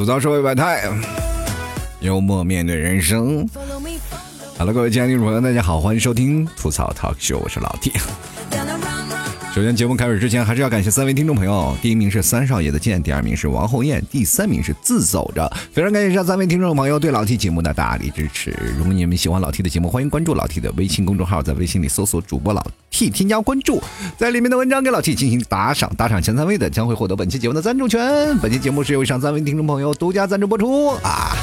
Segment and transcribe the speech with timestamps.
[0.00, 0.90] 吐槽社会百态，
[2.00, 3.46] 幽默面对人生。
[4.56, 7.92] Hello，各位亲爱的听众朋友，大家好，欢迎收听吐槽 Talk Show，我是老 T。
[9.60, 11.76] 首先，节目开始之前，还是要感谢三位听众朋友。
[11.82, 15.46] 第一名是三少爷的剑，第二名是王后燕，第三名是自走着。
[15.70, 18.56] 非常感谢这三位听众朋友对老 T 节目的大力支持。
[18.78, 23.82] 如果你们喜欢老 T 的节目，欢迎关注老 T 的微信公众号，在微信里搜索主播老 T，添加关注，
[24.16, 28.38] 在里面的文章给老 T 进行打赏，打赏前三位的将会获得本期节目的赞助权。
[28.38, 31.36] 本期节目是由以上三位听众朋友独家赞助播出啊。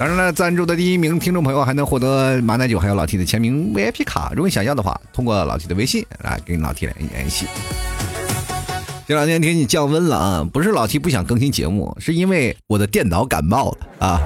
[0.00, 4.32] 当然了，赞助的第一名听众朋友还能获得马奶酒还有老 T 的签名 VIP 卡。
[4.34, 7.44] 如果想要的话，通过老 T 的微信来跟老 T 联系。
[9.06, 14.22] 这两天天气降温了啊，不是老 T 不想更新节目，是因为我的电脑感冒了啊。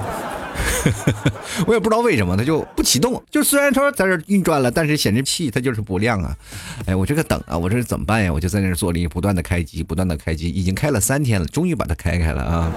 [1.67, 6.33] 我也不知道为什么它就不启动，就虽然说在这运转了，但是显示器它就是不亮啊。
[6.85, 8.31] 哎，我这个等啊，我这是怎么办呀？
[8.31, 12.71] 我就在那做了不断的开机，不断的开机，已经开了三天了，终于把它开开了啊。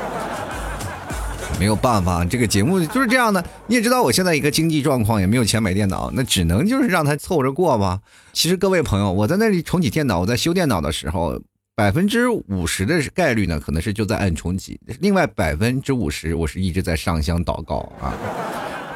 [1.59, 3.45] 没有办法，这个节目就是这样的。
[3.67, 7.99] 你也知道，我现在一个经济状况也没有钱买电脑，那只能就是让他凑着过吧。
[8.33, 11.41] 其实各位朋友，我在那里重启电脑，我在修电脑的时候，
[11.75, 18.15] 百分之五十的概率呢，可能是就在按重启；另外百分之五十，我是一直在上香祷告啊，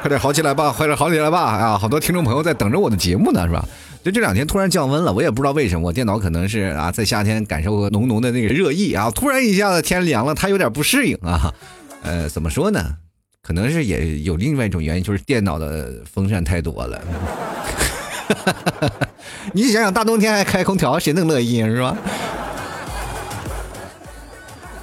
[0.01, 1.39] 快点好起来吧，快点好起来吧！
[1.39, 3.67] 啊，好多听众朋友在等着我的节目呢，是吧？
[4.03, 11.53] 就这两天突然降温了，我也不知道为什么，我电脑可能是啊，在夏天感受过浓浓的那个热意啊，突然一下子天凉了，它有点不适应啊。
[12.03, 12.97] 呃，怎么说呢？
[13.41, 17.01] 可能是也有另外一种原因，就是电脑的风扇太多了。
[19.51, 21.97] 你想想，大冬天还开空调，谁能乐意是吧？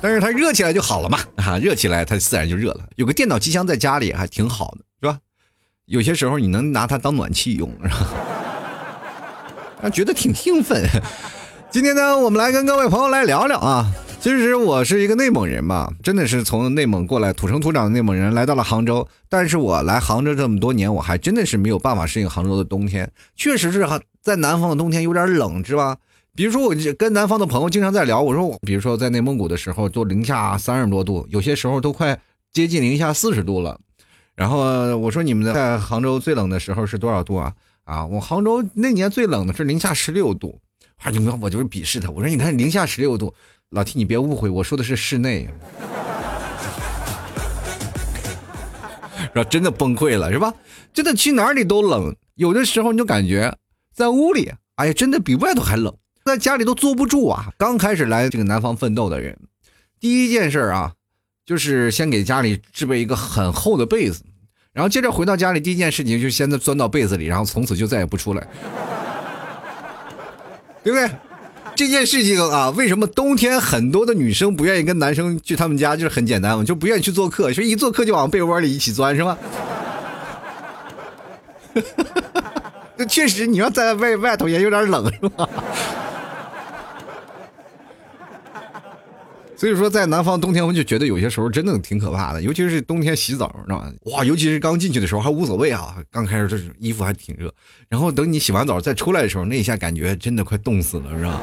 [0.02, 2.80] 但是它热起来就好了嘛，啊，热起来它自然就热了。
[2.96, 5.18] 有个电脑机箱在家里还挺好的，是吧？
[5.86, 7.96] 有些时候你能拿它当暖气用，是吧？
[9.82, 10.86] 啊，觉得挺兴奋。
[11.70, 13.90] 今天呢，我们来跟各位朋友来聊聊啊。
[14.20, 19.08] 其实我是一个内蒙人嘛，真的是从内蒙过来土生土长的内蒙人，来到了杭州。
[19.30, 23.10] 但是我来杭州这么多年，我还真的是没有办法适应杭州的冬天。
[23.34, 25.96] 确实是哈，在南方的冬天有点冷，是吧？
[26.34, 32.20] 比如说我跟南方的朋友经常在聊，我说我，比如说在内蒙古的时候，都零下三十多度，有些时候都快
[32.52, 33.80] 接近零下四十度了。
[34.36, 37.54] 然后我说，你们在杭州最冷的时候是多少度啊？
[37.84, 40.60] 啊，我杭州那年最冷的是零下十六度。
[40.98, 43.34] 啊，你们我就是鄙视他，我说你看零下十六度。
[43.70, 45.48] 老 T，你别误会，我说的是室内，
[49.32, 49.44] 然后？
[49.44, 50.52] 真的崩溃了，是吧？
[50.92, 53.56] 真的去哪里都冷，有的时候你就感觉
[53.94, 57.52] 在屋里，哎呀，真的比外头还冷，在家里都坐不住啊。
[57.56, 59.38] 刚开始来这个南方奋斗的人，
[60.00, 60.94] 第一件事啊，
[61.46, 64.24] 就是先给家里置备一个很厚的被子，
[64.72, 68.44] 然后接着回到家里，第一件事情就是先钻到被子里，然后从此就再也不出来，
[70.82, 71.08] 对不对？
[71.80, 75.96] 这件事情啊，为什么冬天很多的女生不愿意跟男生去他们家？
[75.96, 79.38] 就是很简单嘛，就不愿意去做客，所以一做客就往被窝里一起钻，是吧？
[82.98, 85.48] 那 确实，你要在外外头也有点冷，是吧？
[89.60, 93.92] 所以说，在南方冬天，我就觉得有些时候真的挺可怕的，尤其是冬天洗澡，知道吗？
[94.06, 97.52] 哇，尤其是刚进去的时候还无所谓啊，刚开始就是衣服还挺热，
[97.86, 101.42] 然后等你洗完澡再出来的时候，那一下感觉真的快冻死了，是吧？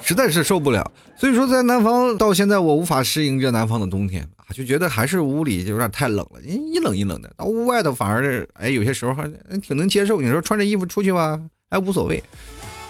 [0.00, 0.90] 实在是受不了。
[1.18, 7.30] 所以说，在南方到现在，我无法适应这南方的冬天啊，就觉得还是屋里就有点太冷了，一冷一冷的。
[7.36, 10.18] 到屋外头反而哎，有些时候还挺能接受。
[10.22, 11.38] 你说穿着衣服出去吧，
[11.70, 12.24] 还无所谓。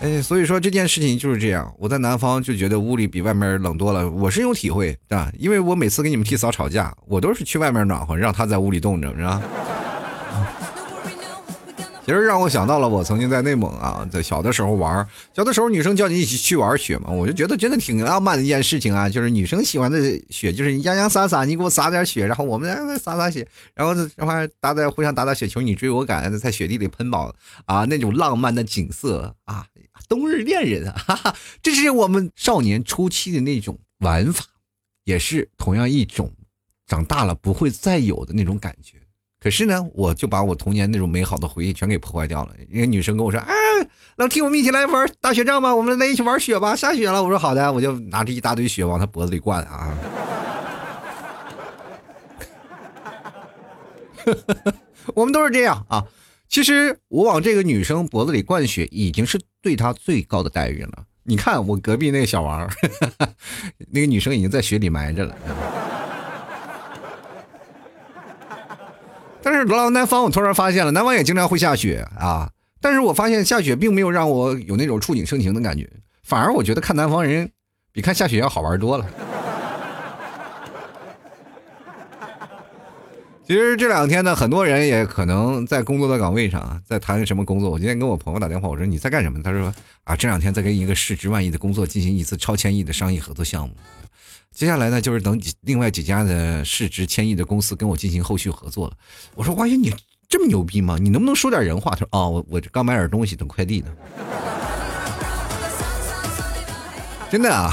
[0.01, 1.75] 哎，所以说这件事情就是这样。
[1.77, 5.29] 我在南方就觉得屋里比外面冷多了，我深有体会啊。
[5.37, 9.43] 因为我每次跟你们替嫂吵架，我都是去外面暖和，让她在屋里冻着，是吧？
[12.07, 19.09] 其实让我想到了我曾经在内蒙啊，在小的时候玩，小的时候女生叫你一起去玩雪嘛，我就觉得真的挺浪漫的一件事情啊。
[19.09, 19.99] 就是女生喜欢的
[20.31, 27.35] 雪，就是洋洋洒洒，你给我洒点雪，然后我们洒洒雪，然后然后打打互相打打雪球，你追我赶，在雪地里奔跑
[27.67, 29.67] 啊，那种浪漫的景色啊。
[30.09, 34.45] 冬日恋人啊，哈哈，这是我们少年初期的那种玩法，
[35.05, 36.33] 也是同样一种
[36.87, 38.97] 长大了不会再有的那种感觉。
[39.41, 42.53] 可是呢，我就把我童年那种美好的回忆全给破坏掉了。
[42.69, 43.55] 一个女生跟我说：“哎，
[44.17, 49.97] 老听我们一起来玩打雪仗吧，我们来一起玩雪吧，下雪了。”我说：“好的。”我就拿着一大堆雪往她脖子里灌啊。
[55.15, 56.05] 我们都是这样啊。
[56.49, 61.05] 其实我往这个女生脖子里灌血，已经是对她最高的待遇了。
[61.25, 62.69] 你看我隔壁那个小王，
[63.93, 65.37] 那个女生已经在雪里埋着了。
[69.43, 72.51] 但是来到南方，我突然发现了，南方也经常会下雪啊。
[72.81, 75.89] 但是我发现下雪并没有让我有那种触景生情的感觉，
[76.23, 77.51] 反而我觉得看南方人
[77.93, 79.07] 比看下雪要好玩多了。
[83.49, 87.71] 其实这两天呢，很多人也可能在工作的岗位上，在谈什么工作。
[87.71, 89.43] 我今天跟我朋友打电话，我说你在干什么？
[89.43, 89.75] 他说
[90.05, 93.75] 啊，这两天在跟一个市值万亿的工作进行一次超千亿的商业合作项目。
[94.53, 98.93] 接下来呢，就是等几另外几家的市值千亿的公司跟我进行后续合作了。
[99.35, 99.95] 我说，哇呀，你
[100.29, 100.99] 这么牛逼吗？
[101.01, 101.93] 你能不能说点人话？
[101.93, 103.87] 他说，哦，我我刚买点东西，等快递呢。
[107.33, 107.73] 真的啊。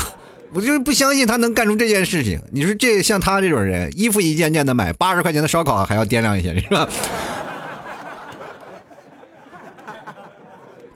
[0.55, 2.41] 我就是不相信他能干出这件事情。
[2.49, 6.87] 你说这像他这种人，衣服一件件的买，八十块钱的烧烤还要掂量一下，是吧？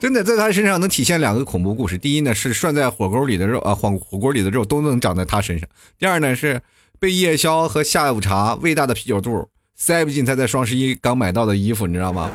[0.00, 1.98] 真的，在他身上能体现两个恐怖故事。
[1.98, 5.68] 第一呢，是涮在火锅里的肉啊，火火锅里的肉都能长在他身上。
[5.98, 6.62] 第二呢，是
[6.98, 9.46] 被夜宵和下午茶喂大的啤酒肚
[9.76, 12.30] 塞不进他在双十一刚买到的衣服，你知道吗？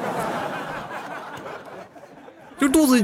[2.61, 3.03] 就肚子。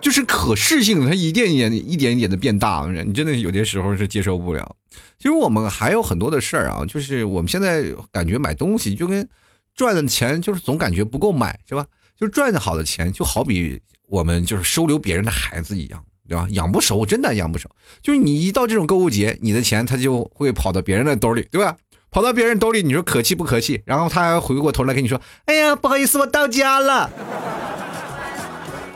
[0.00, 4.76] 就是可视性，它一点一点、一点一点的变大，你真的有些时候是接受不了。
[5.18, 9.28] 其实我们还有很多的事儿啊，就是我们现在感觉买东西就跟
[9.74, 11.86] 赚的钱，就是总感觉不够买，是吧？
[12.18, 16.46] 就赚的好的钱，就好比我们就是收留别人的孩子一样，对吧？
[16.50, 17.68] 养不熟，真的养不熟。
[18.00, 21.76] 就是你一到这种购物节，你的钱他就会跑到别人的兜里，对吧？
[22.10, 23.82] 跑到别人兜里，你说可气不可气？
[23.84, 27.10] 然后他还回过头来跟你说：“哎呀，不好意思，我到家了。”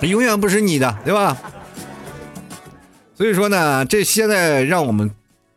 [0.08, 1.36] 永远不是你的，对吧？
[3.14, 5.10] 所以说呢，这现在让我们，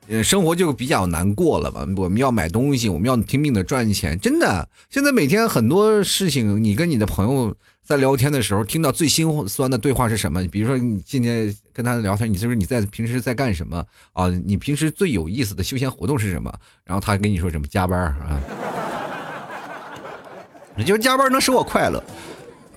[0.10, 1.88] 呃，生活就比较难过了吧？
[1.96, 4.68] 我们要买东西，我们要拼命的赚钱，真的。
[4.90, 7.56] 现在每天很多事情，你跟你的朋友
[7.86, 10.44] 在聊天的时候，听到最心酸的对话是什么？
[10.52, 14.28] 比如说你今天跟他聊天，你就是你在平时在干什么啊？
[14.46, 16.54] 你平时最有意思的休闲活动是什么？
[16.84, 18.42] 然后他跟你说什么加班啊？
[20.76, 22.04] 你就加班能使我快乐。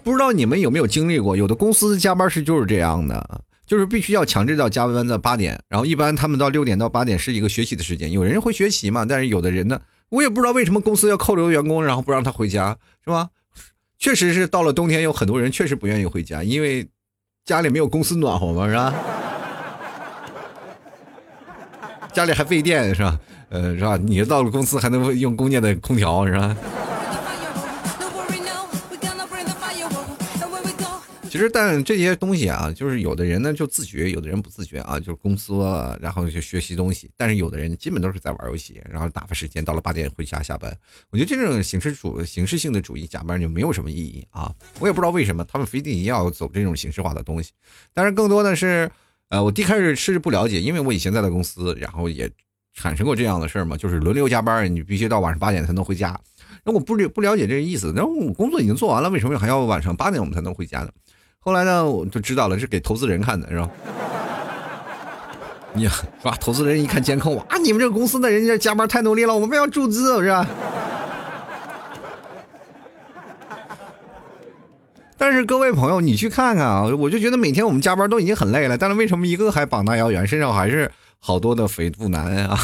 [0.07, 8.13] 不知道你们有没有经历过，有的公司加班是就是这样的，就是必须要强制到加班到八点，然后一般他们到六点到八点是一个学习的时间。
[8.13, 9.05] 有人会学习嘛？
[9.05, 9.81] 但是有的人呢，
[10.11, 13.31] 我也不知道为什么公司要扣留员工，然后不让他回家，是吧？
[13.99, 16.87] 确实是到了冬天，有很多人确实不愿意回家，因为
[17.45, 18.95] 家里没有公司暖和嘛，是吧？
[22.13, 23.19] 家里还费电，是吧？
[23.49, 23.97] 呃，是吧？
[23.97, 26.57] 你到了公司还能用公家的空调，是吧？
[31.29, 35.55] 其实，但这些东西啊，就是有的人呢就自觉，有的人不自觉啊，就是公司，
[36.01, 37.11] 然后就学习东西。
[37.17, 40.75] 但是有的人基本都是在玩游戏，然后打发时间，到了八点回家下班。
[41.11, 44.55] 我觉得这种形式主、形式性的主义加班就没有什么意义啊。
[44.79, 47.53] 我也不知道为什么他们非得要走这种形式化的东西。
[47.93, 48.91] 但是更多的是，
[49.29, 52.31] 呃，我一开始是不了解，因为我以前在的公司，然后也
[52.73, 56.19] 产生过这样的事儿嘛，就是轮流加班，你必须到晚上八点才能回家。
[56.65, 60.91] 那我不不了解这个意思，那我工作已经做完了，为什么还要晚上八点我们才能回家呢？
[61.47, 63.71] 后来呢，我就知道了，是给投资人看的，是吧？
[65.75, 66.37] 你是吧？
[66.41, 70.45] 投资人一看监控，哇，你们这个公司的人家加班太努力了，我们要注资，是吧？
[75.17, 80.91] 但是各位朋友，你去看看啊，我就觉得每天我们加班都已经很累了，但是为什么一个还膀大腰圆，身上还是
[81.21, 82.59] 好多的肥肚腩啊？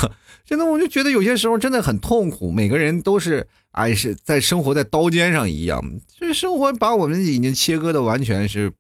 [0.45, 3.47] 真的，我就觉得有些时候真的很痛苦，每个人都是。
[3.73, 5.83] 哎，是在生活在刀尖上一样，
[6.21, 8.71] 这生活把我们已经切割的完全是，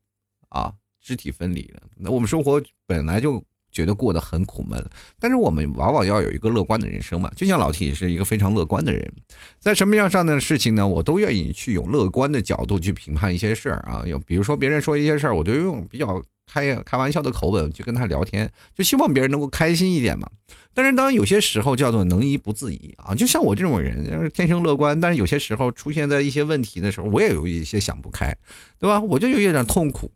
[0.50, 0.70] 啊，
[1.02, 1.80] 肢体分离了。
[1.96, 4.84] 那我们生活本来就觉得过得很苦闷，
[5.18, 7.32] 但是我们往往要有一个乐观的人生嘛。
[7.34, 9.10] 就像老 T 是一个非常乐观的人，
[9.58, 10.86] 在什么样上的事情呢？
[10.86, 14.04] 我都愿意去用乐观的角度去评判一些事儿啊。
[14.06, 16.22] 有比如说别人说一些事儿，我就用比较。
[16.52, 20.28] 开开玩笑的口吻去跟他聊天，就希望别人能够开心一点嘛。
[20.74, 28.36] 但是当有些时候叫做能移不自移啊，就像我这种人，天生乐观，但是有些时候出现在一些问题的时候，我也有一些想不开，
[28.78, 29.00] 对吧？
[29.00, 30.10] 我就有一点痛苦。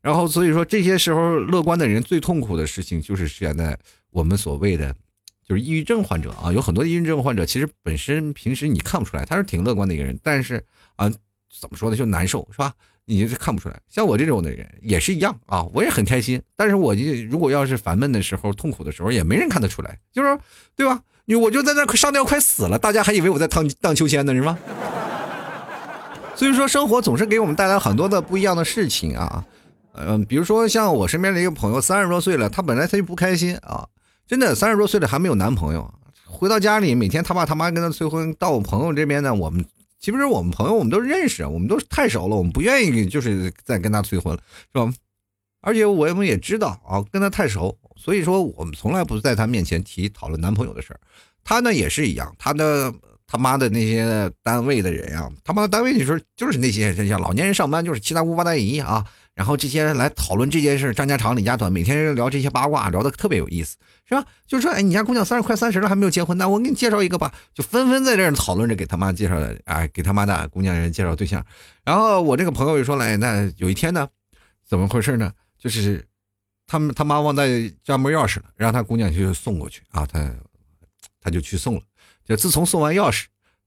[0.00, 3.78] 然后所以说这些时候乐观的人最痛苦的事情就是现在
[4.10, 4.94] 我们所谓的
[5.46, 10.62] 就是抑郁症患者啊，有很多抑郁症患者其实本身平时你看不出来他是挺乐观的一个人，但是
[10.96, 11.08] 啊
[11.60, 12.74] 怎么说呢，就难受是吧？
[13.06, 16.40] 你就是看不出来，像我这种的人也是一样啊，我也很开心。
[16.56, 20.38] 但是我就如果要是烦闷的时候、痛苦的时候，也没人看得出来，就是
[20.74, 21.00] 对吧？
[21.26, 24.58] 你我就在那上吊快死了，大家还以为我在荡荡秋千呢，是吗？
[26.34, 29.44] 所以说，生活总是给我们带来很多的不一样的事情啊。
[29.92, 33.86] 嗯，比如说像我身边的一个朋友，三十多岁了，他本来他就不开心啊，
[34.26, 35.92] 真的三十多岁了还没有男朋友，
[36.26, 38.34] 回到家里每天他爸他妈跟他催婚。
[38.34, 39.64] 到我朋友这边呢，我们。
[40.04, 44.92] 其实我们朋友，我们都认识，我们都太熟了，我们不愿意就是再跟他催婚了，是吧？
[45.62, 51.00] 而且我们也知道啊，跟他太熟，所以说我们从来不在他面前提讨论男朋友的事儿。
[51.42, 52.92] 他呢也是一样，他的
[53.26, 63.76] 他妈的那些单位的人啊，他妈的单位里时候就是那些像老年人上班就是七大姑八大姨啊，然后这些人来讨论这件事，张家长李家短，每天聊这些八卦，聊的特别有意思，
[64.08, 64.24] 是吧？
[64.46, 71.44] 就是说，哎，你家姑娘三十快三十了，还没有结婚，那我给你介绍一个吧，就纷纷在这儿讨论着给他妈介绍，哎，给他妈的姑娘人介绍对象。
[71.84, 74.08] 然后我这个朋友就说了，那有一天呢，
[74.64, 75.32] 怎么回事呢？
[75.58, 76.06] 就是
[76.66, 77.48] 他们他妈忘带
[77.82, 80.30] 家门钥匙了，让他姑娘去送过去啊，他
[81.20, 81.82] 他就去送了。
[82.24, 83.24] 就自从送完钥匙，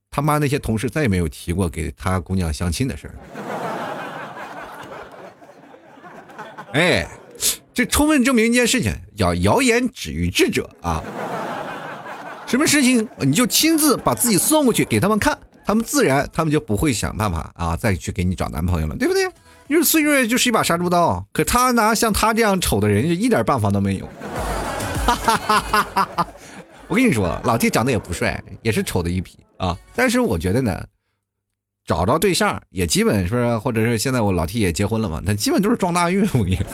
[0.10, 3.16] 他妈那些同事再也没有提过给他姑娘相亲的事儿。
[6.77, 7.07] 哎，
[7.74, 11.01] 这充分证明一件事情：叫谣言止于智者啊。
[12.46, 19.24] 什么事情你就亲自把自己送过去给他们看，他们自然他们就不会想办法啊再去给你找男朋友了，对不对？
[19.67, 24.05] 因为岁月就是一把杀猪刀，可他拿像他这样丑的人就一点办法都没有。
[25.07, 26.27] 哈哈哈哈哈哈！
[26.88, 29.75] 我跟你说，老弟长得也不帅，也是丑的一批啊。
[29.96, 30.79] 但是我觉得呢，
[31.88, 36.22] 找着对象也基本是，或者是现在我老 T 也结婚了嘛，他基本都是撞大运。
[36.34, 36.65] 我跟你说，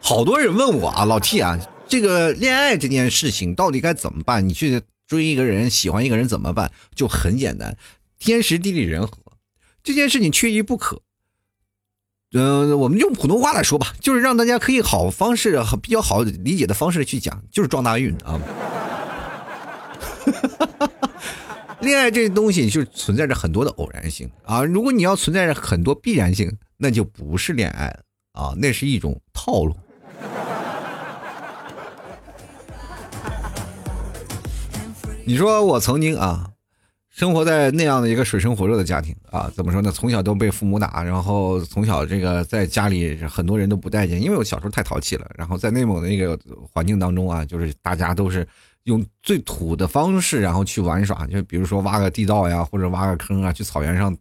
[0.00, 1.56] 好多人问我啊，老 T 啊，
[1.86, 4.46] 这个恋爱这件事情到底该怎么办？
[4.46, 6.72] 你去追一个人，喜欢一个人怎么办？
[6.96, 7.76] 就很简单，
[8.18, 9.16] 天时地利人和，
[9.84, 11.00] 这件事情缺一不可。
[12.32, 18.40] 嗯，我们用普通话来说吧，就是让大家可以好方式、比较好理解的方式去讲，就是撞大运啊。
[20.24, 20.90] 哈哈哈
[21.84, 28.00] 恋爱这东西就存在着很多的偶然性啊，如果你要存在着很多必然性，那就不是恋爱了
[28.32, 29.76] 啊，那是一种套路。
[35.24, 36.50] 你说我曾经啊。
[37.10, 39.92] 生活在那样的一个水深火热的家庭啊，怎么说呢？
[39.92, 45.30] 从小都被父母打，然后从小这个在家里很多人都不待见，因为我小时候太淘气了。
[45.38, 46.36] 然后在内蒙的那个
[46.72, 48.44] 环境当中啊，就是大家都是
[48.84, 54.16] 用最土的方式，然后去玩耍，就比如说挖个地道呀，或者挖个坑啊，去草原上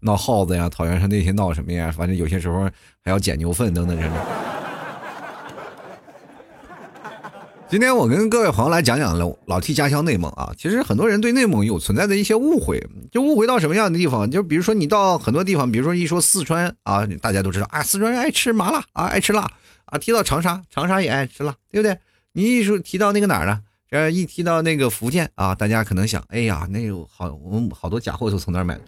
[0.00, 1.90] 闹耗子呀，草原上那些闹什么呀？
[1.90, 2.70] 反正有些时候
[3.02, 4.12] 还要捡牛粪等等这种。
[7.66, 14.30] 今天我跟各位朋友来讲讲老老 T 家乡内蒙啊，其实很多人对内蒙有存在的一些误会，就误会到什么样的地方？
[14.30, 19.50] 就比如说你到很多地方，比如说一说四川啊，大家都知道啊，四川人爱吃麻辣啊，爱吃辣
[19.86, 19.96] 啊。
[19.98, 21.98] 提到长沙，长沙也爱吃辣，对不对？
[22.32, 23.62] 你一说提到那个哪儿呢？
[23.94, 28.74] 呃，一提到那个福建啊，大家可能想，哎呀，那有好，我们好多假货都从那儿买，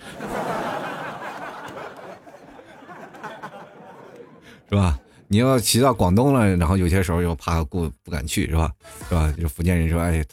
[4.69, 4.99] 是吧？
[5.29, 8.73] 你要骑到广东了，然后有些时候又怕过不敢去，是吧？
[9.09, 9.33] 是吧？
[9.41, 10.25] 就福建人说：“哎，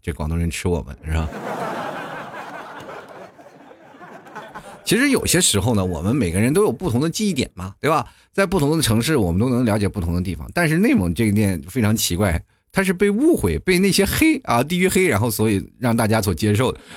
[0.00, 1.28] 这广东人吃我们，是吧？”
[4.82, 8.08] 其实有些时候呢，我们每个人都有不同的记忆点嘛，对吧？
[8.32, 10.50] 在不同的城市，我们都能了解不同的地方。
[10.54, 16.80] 但是内蒙这个店非常奇怪，他是被误会、被那些黑啊地域黑，然后所以让大家所接受的。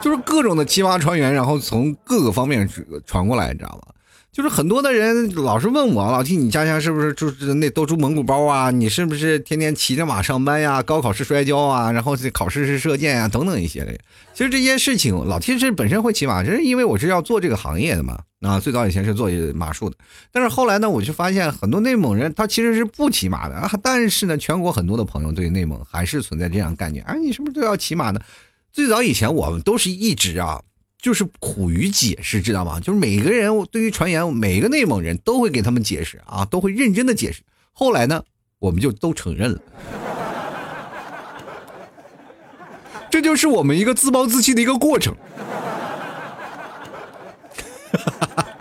[0.00, 2.68] 就是各种的奇葩传言，然后从各个方面
[3.04, 3.92] 传过来，你知道吗？
[4.30, 8.70] 就是很多的人老是问我老 T，你家乡是不是就是那都住蒙古包啊？
[8.70, 10.82] 你是不是天天骑着马上班呀？
[10.82, 11.90] 高考是摔跤啊？
[11.90, 13.26] 然后考试是射箭啊？
[13.26, 13.92] 等等一些的。
[14.34, 18.18] 其实这些事情，老 T 是本身会骑马，这是因为我是要做这个行业的嘛。
[18.40, 19.96] 啊，最早以前是做马术的，
[20.30, 23.68] 但是后来呢，我就发现很多内蒙人他其实是不骑马的啊。
[23.82, 28.20] 但是呢，全国很多的朋友对内蒙还是存在这样概念，哎，你是不是都要骑马呢？
[28.70, 30.60] 最早以前我们都是一直啊。
[31.00, 32.80] 就是苦于解释，知道吗？
[32.80, 37.42] 就是每个人对于传言，每个内蒙人都会给他们解释啊，都会认真的解释。
[37.72, 38.24] 后来呢，
[38.58, 39.60] 我们就都承认了，
[43.08, 45.14] 这就是我们一个自暴自弃的一个过程。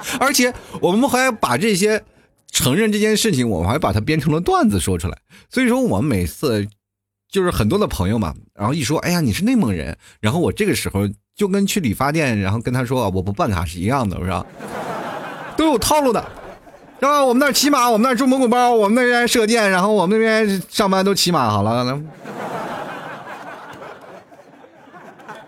[0.20, 2.04] 而且我们还把这些
[2.52, 5.18] 承认这件事情，我们还把它编成了段子说出来。
[5.50, 6.68] 所以说，我们每次
[7.32, 11.10] 就是很多的朋友嘛，然后一说，哎呀，你是内蒙人，然后我这个时候。
[11.38, 14.44] 就跟去理发店，然后跟他说我不办卡是一样的，是吧？
[15.56, 16.20] 都有套路的，
[17.00, 17.24] 是吧？
[17.24, 22.02] 我们那骑马，我们那住蒙古包，我们那边射箭，然后我们那边上班都骑马，好了。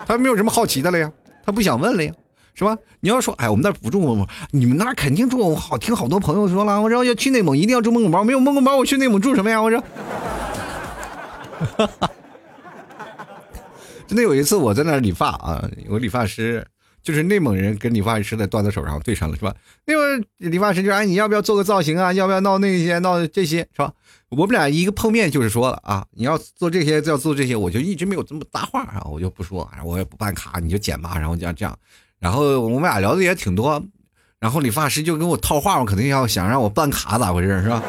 [0.06, 1.12] 他没有什么好奇的了呀，
[1.44, 2.12] 他不想问了呀，
[2.54, 2.78] 是吧？
[3.00, 5.40] 你要说，哎，我们那不住蒙古，你们那肯定住。
[5.40, 9.60] 我好听好多朋友说了，我说要去内蒙一定要住蒙古包，没有蒙古包我去内蒙住什么呀？
[9.60, 9.84] 我说。
[14.10, 16.66] 真的有一次，我在那理发啊，有个理发师，
[17.04, 19.54] 就是内蒙人跟理发师在段子手上对上了，是吧？
[19.86, 22.12] 那个理发师就说哎，你要不要做个造型啊？
[22.12, 23.94] 要不要闹那些闹这些，是吧？
[24.30, 31.78] 我们俩一个碰面就是说了啊，你要做这些，要做这些，我就一直没有这么搭话啊，我就不说，我也不办卡，你就剪吧，然后这样这样，
[32.18, 33.80] 然后我们俩聊的也挺多，
[34.40, 37.84] 然后理发师就跟我套话，我肯定要想让我办卡，咋回事是吧？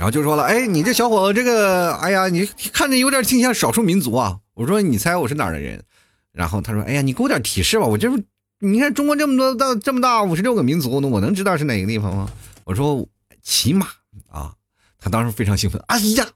[0.00, 4.38] 然后就说了，哎，你这小伙子，这个，哎呀，你看着有点挺像少数民族啊。
[4.54, 5.84] 我说，你猜我是哪儿的人？
[6.32, 8.18] 然后他说：“哎呀，你给我点提示吧，我这不，
[8.60, 12.30] 你看中国这么多大这么大五十六个民族，那我能知道是哪个地方吗？”
[12.64, 13.06] 我说
[13.44, 13.88] ：“骑马
[14.30, 14.54] 啊。”
[14.98, 15.78] 他当时非常兴奋。
[15.88, 16.26] 哎呀，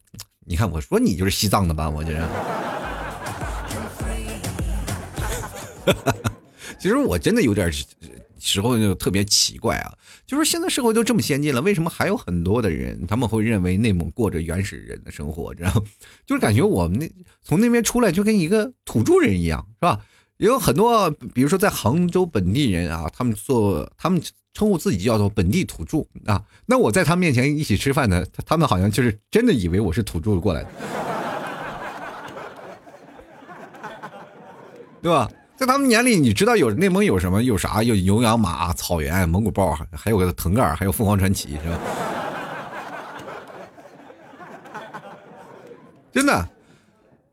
[0.45, 1.89] 你看我说你就是西藏的吧？
[1.89, 2.29] 我觉得。
[6.79, 7.73] 其实我真的有点
[8.45, 9.91] 时候就特别奇怪啊，
[10.27, 15.55] 就是现在社会都这么先进了，为什么还有很多的人他们会认为内蒙过着原始人的生活？
[15.55, 15.73] 知道
[16.27, 17.11] 就是感觉我们那
[17.43, 20.01] 从那边出来就跟一个土著人一样，是吧？
[20.37, 24.21] 也有很多，比如说在杭州本地人啊，他们做他们
[24.53, 26.45] 称呼自己叫做本地土著啊。
[26.67, 30.71] 那我在他面前一起吃饭呢，他们好像就是真的以为我是土著过来的，
[35.01, 35.31] 对吧？
[35.57, 37.43] 在他们眼里，你知道有内蒙有什么？
[37.43, 37.83] 有啥？
[37.83, 41.79] 有牛羊马、草原、蒙古包，还有个腾格尔，还有凤凰传奇，是吧？
[46.13, 46.49] 真的，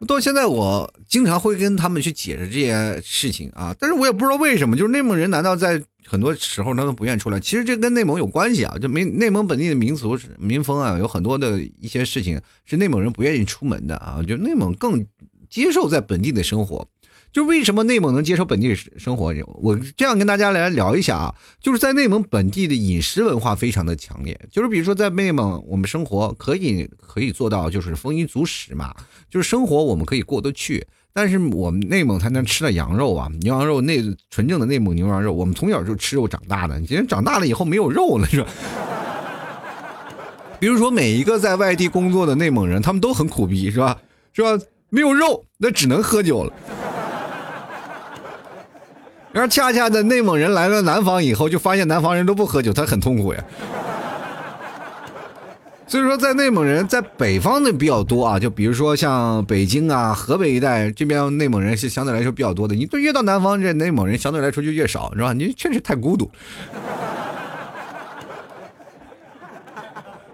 [0.07, 7.39] 到现在我经常会跟他们去解释这些事情啊，但是我也不知道为什么，就是内蒙人难道在很多时候他都不愿意出来？
[7.39, 15.03] 其实这跟内蒙有关系啊，就没内蒙本地的民俗民风啊，有很多的一些事情是内蒙人不愿意出门的啊，就内蒙更
[15.49, 16.87] 接受在本地的生活。
[17.31, 19.33] 就为什么内蒙能接受本地生活？
[19.61, 24.37] 我这样跟大家来聊一下啊，就是在内蒙本地的饮食文化非常的强烈。
[24.51, 28.93] 就是比如说在内蒙，我们生活可以可以做到就是丰衣足食嘛，
[29.29, 30.85] 就是生活我们可以过得去。
[31.13, 38.49] 但是我们内蒙才能吃的羊肉啊，牛羊肉内纯正的内蒙牛羊肉，我们从小就吃肉长大的，今天长大了以后没有肉了是吧？
[40.59, 43.97] 比如说每一个在外地工作的内蒙人，他们都很苦逼是吧？
[44.33, 44.59] 是吧？
[44.89, 46.53] 没有肉，那只能喝酒了。
[49.33, 53.43] 然后恰恰的内蒙人来了南方以后，就发现南方人都不喝酒，他很痛苦呀。
[55.87, 62.75] 所以说，在内蒙人在北方的比较多啊，就比如说像北京啊、河北一带这边内蒙人是相对来说比较多的。
[62.75, 65.33] 你越到南方，这内蒙人相对来说就越少，是吧？
[65.33, 66.29] 你确实太孤独。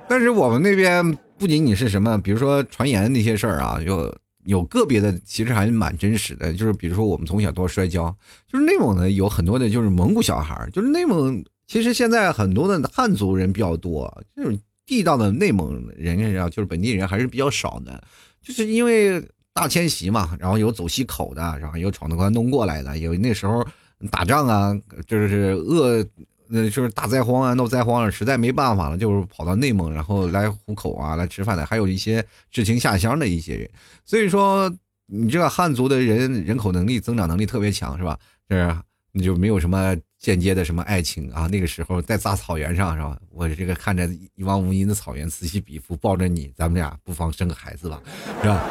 [0.07, 4.15] 但是我们那边不仅仅是什么，比如说传言那些事儿啊，就。
[4.47, 8.15] 有个别的其实还蛮真实的，就是比如说我们从小都摔跤，
[8.51, 18.01] 就是内蒙呢有很多的就是蒙古小孩就是内蒙其实现在很多的汉族人比较多，这种地道的内蒙人啊，就是本地人还是比较少的，
[18.41, 19.21] 就是因为
[19.53, 23.63] 大迁徙嘛，然后有走西口的，然后有闯关东过来的，有那时候
[24.09, 24.73] 打仗啊，
[25.05, 26.03] 就是饿。
[26.49, 33.69] 那就是大灾荒啊，闹灾荒了，实在没办法了，就是跑到内蒙，然后来糊口啊，来吃饭的，还有一些知青下乡的一些人。
[34.05, 34.73] 所以说，
[35.05, 38.17] 你这个汉族的人人口能力增长能力特别强，是吧？
[38.49, 38.75] 是，
[39.11, 41.47] 你就没有什么间接的什么爱情啊。
[41.47, 43.17] 那个时候在大草原上，是吧？
[43.31, 48.01] 我这个看着一望无垠的草原，此起彼伏，抱着你，咱们俩不妨生个孩子吧，
[48.41, 48.63] 是吧？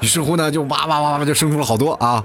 [0.00, 2.24] 于是乎呢，就哇哇哇哇就生出了好多啊。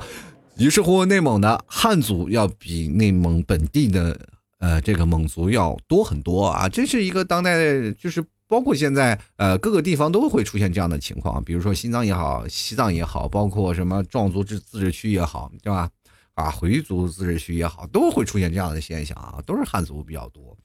[0.58, 4.20] 于是乎，内蒙的汉族要比内蒙本地的
[4.60, 6.70] 呃这个蒙族要多很多啊！
[6.70, 15.90] 这是一个当代，就是包括现在呃各个地方都会出现这样的情况，比如说新疆也好，西藏也好，包括什么壮族自自治区也好，对吧？
[16.36, 20.56] 啊，回族自治区也好，都会出现这样的现象啊，都是汉族比较多。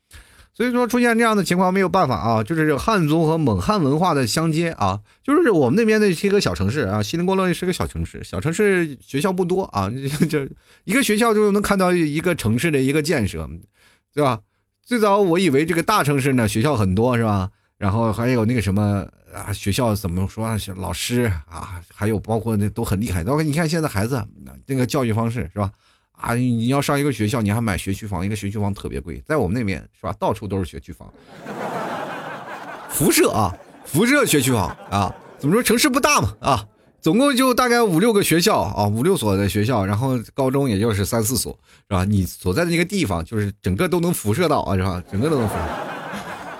[0.56, 9.92] 所以说出现这样的情况没有办法啊，就是汉族和蒙汉文化的相接啊，就是我们那边的一个小城市啊，锡林郭勒是个小城市，小城市学校不多啊，
[10.30, 10.48] 这
[10.84, 13.46] 一个学校就能看到一个城市的一个建设，
[14.14, 14.40] 对吧？
[14.82, 17.50] 最早我以为这个大城市呢学校很多是吧？
[17.76, 23.22] 然后还有那个什么啊，学校怎么说啊，老师啊，还有包括那都很厉害。
[23.22, 24.26] 包括你看现在孩子
[24.64, 25.70] 那个教育方式是吧？
[26.16, 30.14] 啊，你要上一个学校，你还买学区房，一个学区房特别贵，在我们那边是吧？
[30.18, 31.12] 到处都是学区房，
[32.88, 35.62] 辐射啊，辐射学区房啊，怎么说？
[35.62, 36.66] 城市不大嘛啊，
[37.00, 41.56] 总共就大概五六个学校啊，五六所的学校，然后高中也就是三四所，
[41.88, 42.04] 是吧？
[42.04, 45.02] 你所在的那个地方，就是整个都能辐射到啊，是吧？
[45.12, 45.60] 整个都能辐射，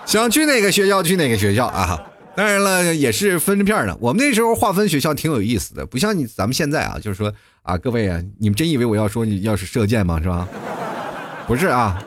[0.04, 1.98] 想去哪个学校去哪个学校啊？
[2.36, 3.96] 当然了，也是分片的。
[4.00, 7.32] 我们那时候划分学校挺有意思的，不像你咱们现在啊，就是说。
[7.62, 10.22] 啊，各位啊，你们真以为我要说你要是射箭吗？
[10.22, 10.48] 是吧？
[11.48, 12.00] 不是啊，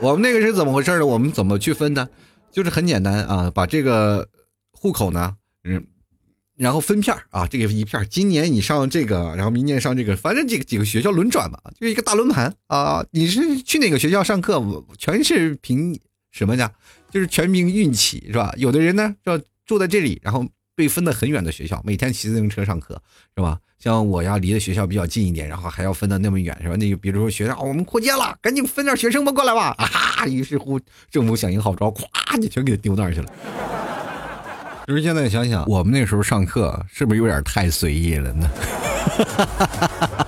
[0.00, 1.06] 我们那个是怎么回事呢？
[1.06, 2.08] 我们怎么去分呢？
[2.50, 4.28] 就是很简单啊，把这个
[4.72, 5.86] 户口呢，嗯，
[6.56, 13.06] 然后分片啊，这个一片今年你上这个，然后明年上这个，反正几个几个学校轮转嘛，就一个大轮盘啊。
[13.12, 14.60] 你是去哪个学校上课，
[14.98, 15.96] 全是凭
[16.32, 16.68] 什么呢？
[17.14, 18.52] 就是全凭运气，是吧？
[18.56, 23.00] 有的人呢，要住在这里，然后被分的很远的学校，每天骑自行车上课，
[23.36, 23.56] 是吧？
[23.78, 26.74] 像我呀，离的学校比较近一点，然后还要分到那么远，是吧？
[26.74, 29.72] 那个比如说学校，我们扩建了，赶紧分点学生们过来吧！
[29.78, 30.26] 啊哈！
[30.26, 33.30] 于是乎，政府响应号召，咵就全给丢那儿去了。
[34.88, 38.50] 就是现在想想，我们那时候上课是不是有点太随意了呢？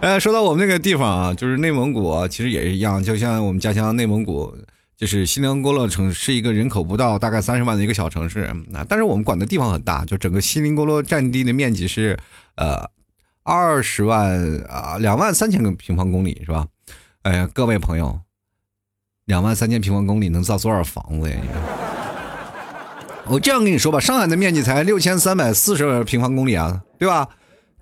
[0.00, 4.54] 呃，说到我们那个地方啊，就是内蒙古，其实也是一样，就像我们家乡内蒙古，
[4.96, 8.40] 就是锡林郭勒城是一个人口不到大概三十万的一个小城市
[8.72, 12.18] 啊，但是我们管的地方很大，就整个锡林郭勒占地的面积是
[12.56, 12.88] 呃
[13.42, 16.66] 二十万啊两万三千个平方公里是吧？
[17.22, 18.20] 哎呀，各位朋友，
[19.26, 21.36] 两万三千平方公里能造多少房子呀？
[23.26, 27.28] 我这样跟你说吧，上海的面积才六千三百四十平方公里啊，对吧？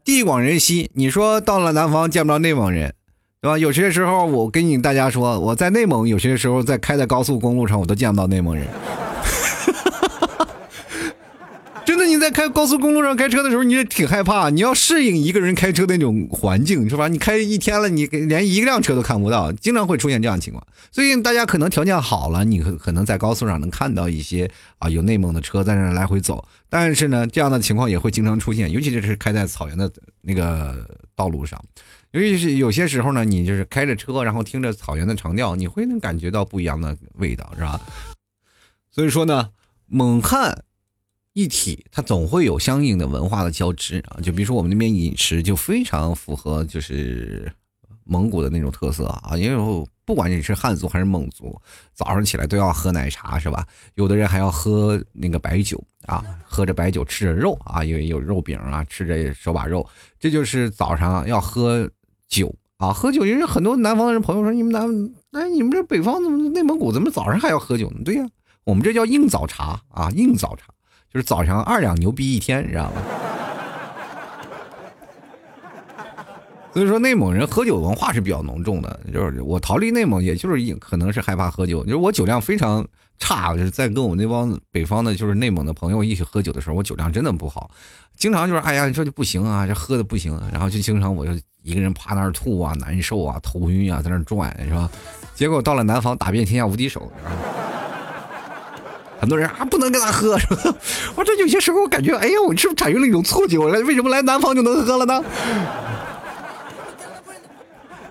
[0.03, 2.95] 地广人稀，你说到了南方见不着内蒙人，
[3.45, 3.59] 对吧？
[3.59, 8.67] 有些时候我跟你大家说，我在内蒙有些时候在开在高速公路上，我都见不到内蒙人。
[11.85, 14.49] 真的，你在开高速公路上开车的时候，你也挺害怕。
[14.49, 17.09] 你要适应一个人开车的那种环境，是吧？
[17.09, 20.67] 你开一天了，你连一辆车都看不到，经常会出现这样情况。
[20.91, 26.47] 最近大家可能条件好了，你可可能在高速上能看到一些啊有内蒙的车在那来回走。
[26.71, 29.91] 但是呢，这样的情况也会经常出现，尤其是开在草原的
[30.23, 31.63] 那个道路上。
[32.13, 37.79] 尤其是有些时候呢，你就是开着车，然后听着草原的长调，你会能感觉到不一样的味道，是吧？
[38.91, 39.51] 所以说呢，
[39.87, 40.65] 蒙汉。
[41.35, 47.53] 一体，它总会有相应的文化的交织啊，就比如说我们那边饮食就非常符合就是
[48.05, 51.61] 蒙古的那种特色啊，因为不管你是汉族还是蒙族，
[51.93, 53.67] 早上起来都要喝奶茶是吧？
[53.97, 59.85] 有的人还要喝那个白酒啊，喝着白酒吃着肉啊，因为有肉饼啊，吃着手把肉，
[60.21, 61.91] 这就是早上要喝
[62.29, 63.27] 酒啊，喝酒。
[63.27, 64.87] 因为很多南方人朋友说，你们南
[65.33, 68.03] 哎，你们这北方怎么内蒙古怎么早上还要喝酒呢？
[68.05, 68.25] 对呀，
[68.63, 70.67] 我们这叫硬早茶啊，硬早茶。
[71.15, 73.01] 就是早上二两牛逼一天，你知道吗？
[76.75, 78.99] 所以说内蒙人喝酒文化是比较浓重的。
[79.13, 81.85] 就是我逃离内蒙，也就是可能是害怕喝酒。
[81.85, 82.85] 就是我酒量非常
[83.21, 87.71] 差，就是在跟我们那帮北方的，就是内蒙的朋友一起喝酒的时候，我酒量真的不好。
[88.17, 90.37] 经常就是哎呀，这就不行啊，这喝的不行。
[90.51, 91.31] 然后就经常我就
[91.63, 94.91] 一个人趴那儿吐啊，难受啊，头晕啊，在那儿转是吧？
[95.37, 97.09] 结果到了南方，打遍天下无敌手。
[99.25, 100.75] 很多人啊，不能跟他喝，是吧？
[101.17, 103.57] 我这有些时候我感觉，哎呀，我是不是产生了一种错觉？
[103.57, 105.25] 我来，为什么来南方就能喝了呢？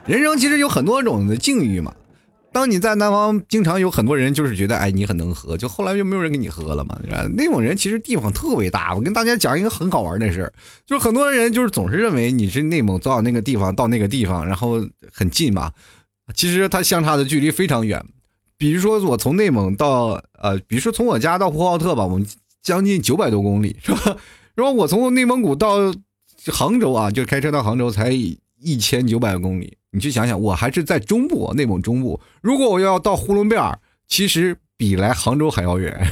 [0.07, 1.93] 人生其实有很多种的境遇嘛。
[2.51, 6.97] 当你在南方，经常有很多人就是觉得，哎，你很能喝，就后来就没有人跟你喝了嘛。
[7.35, 10.53] 内蒙人其实地方特别大，我跟大家讲一个很好玩的事儿，
[10.85, 15.71] 就是很多人就是总是认为你是内蒙到那个地方到那个地方，然后很近嘛，
[16.35, 18.03] 其实它相差的距离非常远。
[18.63, 22.25] 比如说我从内蒙到呃，比如说从我家到呼和浩特吧，我们
[22.61, 24.15] 将近九百多公里，是吧？
[24.55, 25.93] 然后我从内蒙古到
[26.47, 29.77] 杭州啊，就开车到杭州才一千九百公里。
[29.91, 32.21] 你去想想，我还是在中部，内蒙中部。
[32.41, 36.09] 如果我要到呼伦贝尔，其实比来杭州还要远，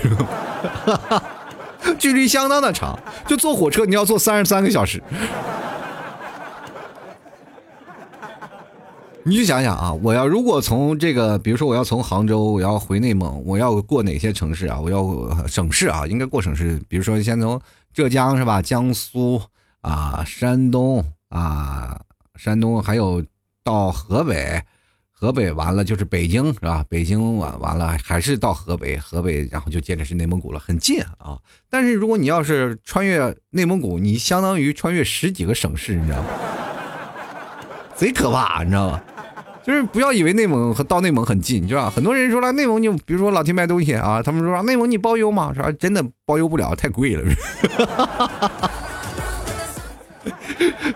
[1.97, 2.99] 距离相当的长。
[3.25, 5.01] 就坐火车，你要坐三十三个小时。
[9.23, 14.79] 你就想想啊，我要如果从这个，比如说我要从杭州，我要回内蒙，我要过哪些城市啊？
[14.79, 16.81] 我要省市啊，应该过省市。
[16.88, 17.62] 比如说先从
[17.93, 18.62] 浙江是吧？
[18.62, 19.39] 江苏
[19.81, 22.01] 啊，山东啊，
[22.36, 23.23] 山东还有
[23.63, 24.60] 到河北，
[25.12, 26.84] 河北完了就是北京是吧？
[26.89, 31.38] 北京完完了还是到河北，河北然后就接着是内蒙古了，很近啊。
[31.69, 36.25] 但是如果你要是穿越内蒙古，你相当于穿越十几个省市，你知道吗？
[37.95, 39.01] 贼可怕，你知道吗？
[39.63, 41.89] 就是不要以为内蒙和到内蒙很近，是吧？
[41.89, 45.54] 很多人说了，内蒙就比如说老提卖东西啊，他们说内蒙你包邮吗？
[45.54, 47.24] 说真的包邮不了，太贵了，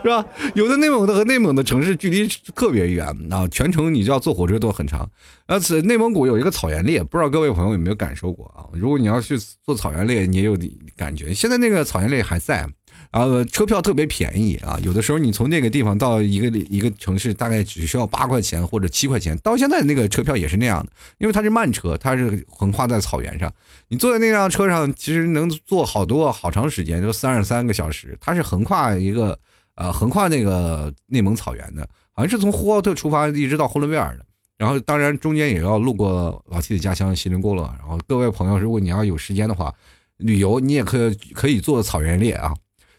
[0.01, 0.25] 是吧？
[0.55, 5.07] 有的内蒙的和内蒙的城市距离特别远啊，全程你就要坐火车都很长。
[5.47, 8.65] 而且内蒙古有一个草原猎，不知道各位朋友有没有感受过啊？
[8.73, 10.57] 如果你要去做草原猎，你也有
[10.97, 11.33] 感觉。
[11.33, 12.67] 现在那个草原猎还在。
[13.15, 14.77] 啊，车票特别便宜啊！
[14.83, 19.37] 有的时候你从那个地方到一个一个城市，大概只需要八块钱或者七块钱。
[19.37, 23.49] 到现在那个车票也是那样的，因为它是慢车，它是横跨在草原上。
[23.87, 28.17] 你坐在那辆车上，其实能坐好多好长时间，就三十三个小时。
[28.19, 29.39] 它是横跨一个
[29.75, 34.25] 呃，横跨那个内蒙草原的，好像是从呼和浩特出发，一直到呼伦贝尔的。
[34.57, 37.63] 然后当然中间也要路过老 T 的家乡锡林郭勒。
[37.79, 39.73] 然后各位朋友，如果你要有时间的话，
[40.17, 42.53] 旅游你也可可以做草原猎啊。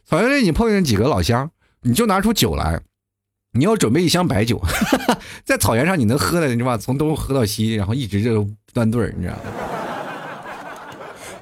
[0.09, 1.51] 草原里你碰见几个老乡，
[1.83, 2.81] 你就拿出酒来，
[3.55, 4.62] 你要准备一箱白酒，
[5.45, 6.79] 在草原上你能喝的，你知道吧？
[6.79, 9.40] 从东喝到西，然后一直就断队儿，你知道吗？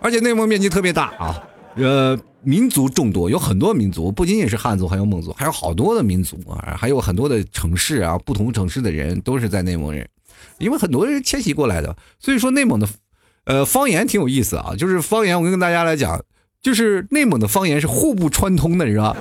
[0.01, 1.43] 而且内蒙面积特别大啊，
[1.75, 10.09] 呃，民族众多，有很多民族，不仅仅是汉族，还有蒙族，还有好多的民族啊，还有很多的城市啊，不同城市的人都是在内蒙人，
[10.57, 12.89] 因为很多人迁徙过来的，所以说内蒙的，
[13.45, 16.25] 呃，方言挺有意思啊，就是方言，我跟大家来讲。
[16.65, 19.15] 就是内蒙的方言是互不串通的，是吧？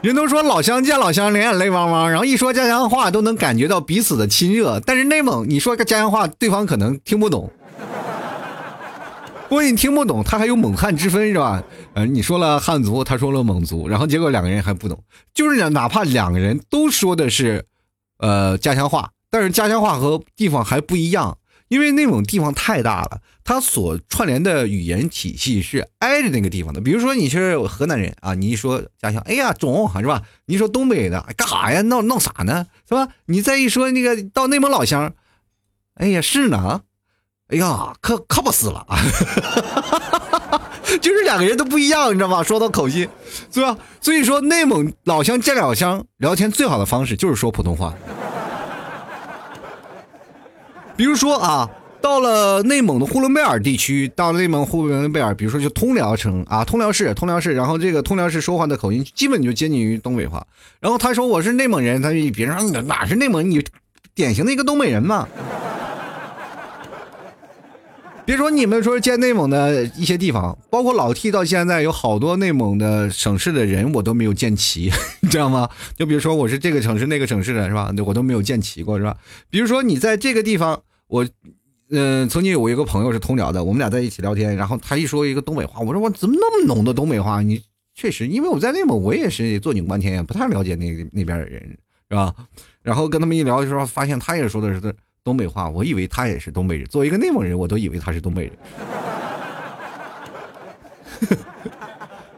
[0.00, 4.78] 人都说老乡见老乡，两眼泪汪汪，然后一说家乡话都能感觉到彼此的亲热。
[4.78, 7.50] 但是内蒙，你说个家乡话，对方可能听不懂。
[9.48, 11.60] 不过你听不懂，他还有蒙汉之分是吧？
[11.94, 15.02] 嗯，你说了汉族，他说了蒙族，然后结果两个人还不懂。
[15.34, 17.64] 就是哪怕两个人都说的是，
[18.18, 21.36] 呃，家乡话，但是家乡话和地方还不一样。
[21.74, 26.80] 因为内蒙地方太大了，它所串联的语言体系是挨着那个地方的。
[26.80, 30.22] 比如说你是河南人啊，你一说家乡，哎呀中是吧？
[30.46, 31.82] 你说东北的干啥呀？
[31.82, 32.66] 闹闹啥呢？
[32.88, 33.08] 是吧？
[33.26, 35.14] 你再一说那个到内蒙老乡，
[35.94, 36.82] 哎呀是呢，
[37.48, 38.96] 哎呀可可不死了啊，
[41.02, 42.44] 就是两个人都不一样，你知道吗？
[42.44, 43.08] 说到口音，
[43.52, 43.76] 是吧？
[44.00, 47.92] 所以说内蒙老乡见老乡聊天最好的方式就是说普通话。
[50.96, 51.68] 比如说啊，
[52.00, 60.46] 到了内蒙的呼伦贝尔地区，到了内蒙呼伦贝尔，比如说就通辽城啊，通辽市，通辽市，然后这个通辽市说话的口音基本就接近于东北话。
[60.80, 63.64] 然后他说我是内蒙人，他别人说哪是内蒙，你
[64.14, 65.26] 典型的一个东北人嘛。
[68.26, 75.68] 别说你们说见内蒙的一些地方，包括老 T 到现在有好多内蒙的省市的人，我都没有见齐，你知道吗？
[75.94, 77.92] 就比如说我是这个城市那个城市的是吧？
[78.06, 79.14] 我都没有见齐过是吧？
[79.50, 81.26] 比如说你在这个地方，我，
[81.90, 87.42] 嗯，曾经有一个朋友是通辽的，我们俩在一起聊天，然后他一说一个东北话，我说我怎么那么浓的东北话？
[87.42, 87.60] 你
[87.94, 91.60] 确实，因为我在内蒙，我也是坐井观天，也不太了解那那边的人
[92.08, 92.34] 是吧？
[92.80, 94.94] 然后跟他们一聊的时候，发现他也说的是。
[95.24, 96.84] 东北话，我以为他也是东北人。
[96.86, 98.52] 作为一个内蒙人，我都以为他是东北人。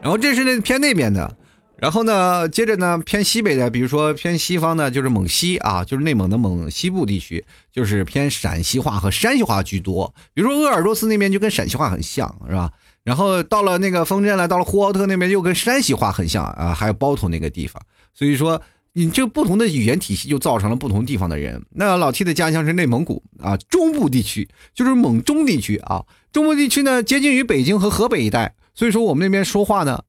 [0.01, 1.35] 然后这是那偏那边的，
[1.75, 10.15] 然后呢，接着呢偏西北的，比如说偏西方的，就是蒙西啊，就是内蒙的蒙西部地区，就是偏陕西话和山西话居多。
[10.33, 12.71] 比如说鄂尔多斯那边就跟陕西话很像，是吧？
[13.03, 17.81] 然后到了那个丰镇了，到了呼和浩特那边又跟山西话很像啊，还有包头那个地方，
[18.13, 18.61] 所以说。
[18.97, 21.63] 你这不同的语言体系就造成了不同地方的人。
[21.69, 26.03] 那老 T 的家乡是内蒙古啊，中部地区就是蒙中地区啊。
[26.31, 30.01] 中部地区呢，接近于北京和河北一带，所以说我们那边说话呢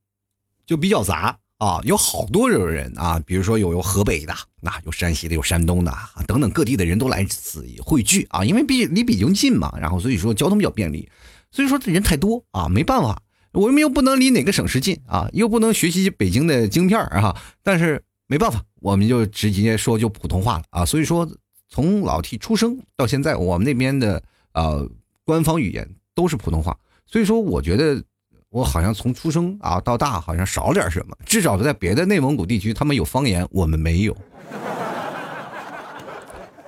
[0.65, 5.95] 就比较杂啊，有好多种人啊，比如说有有河北的，那有山西的，有山东的
[6.27, 11.07] 等等各地的人都来此汇聚啊，因为毕离北京近嘛，然后所以说交通比较便利，
[11.51, 13.21] 所以说这人太多啊，没办法，
[13.53, 18.03] 我们又不能离哪个省市近啊，又不能学习北京的京片儿啊，但是。
[18.31, 20.85] 没办法，我们就直接说就普通话了啊。
[20.85, 21.27] 所以说，
[21.67, 24.87] 从老 T 出生到现在，我们那边的呃
[25.25, 26.79] 官方语言都是普通话。
[27.07, 28.05] 所以说，我觉得
[28.51, 31.17] 我好像从出生啊到大好像少点什么。
[31.25, 34.15] 至少在别的内蒙古地区，他们有方言，我们没有。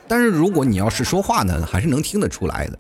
[0.09, 2.79] 但是如果你要是说话呢，还是能听得出来的。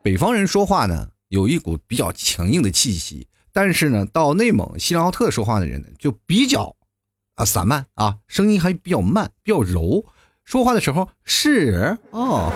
[0.00, 6.72] 北方人说话呢，有一股比较强硬的气息，但是呢，到内蒙锡兰浩特说话的人呢，就比较。
[7.40, 10.04] 啊，散漫啊，声音还比较慢，比较柔，
[10.44, 12.52] 说话的时候是哦，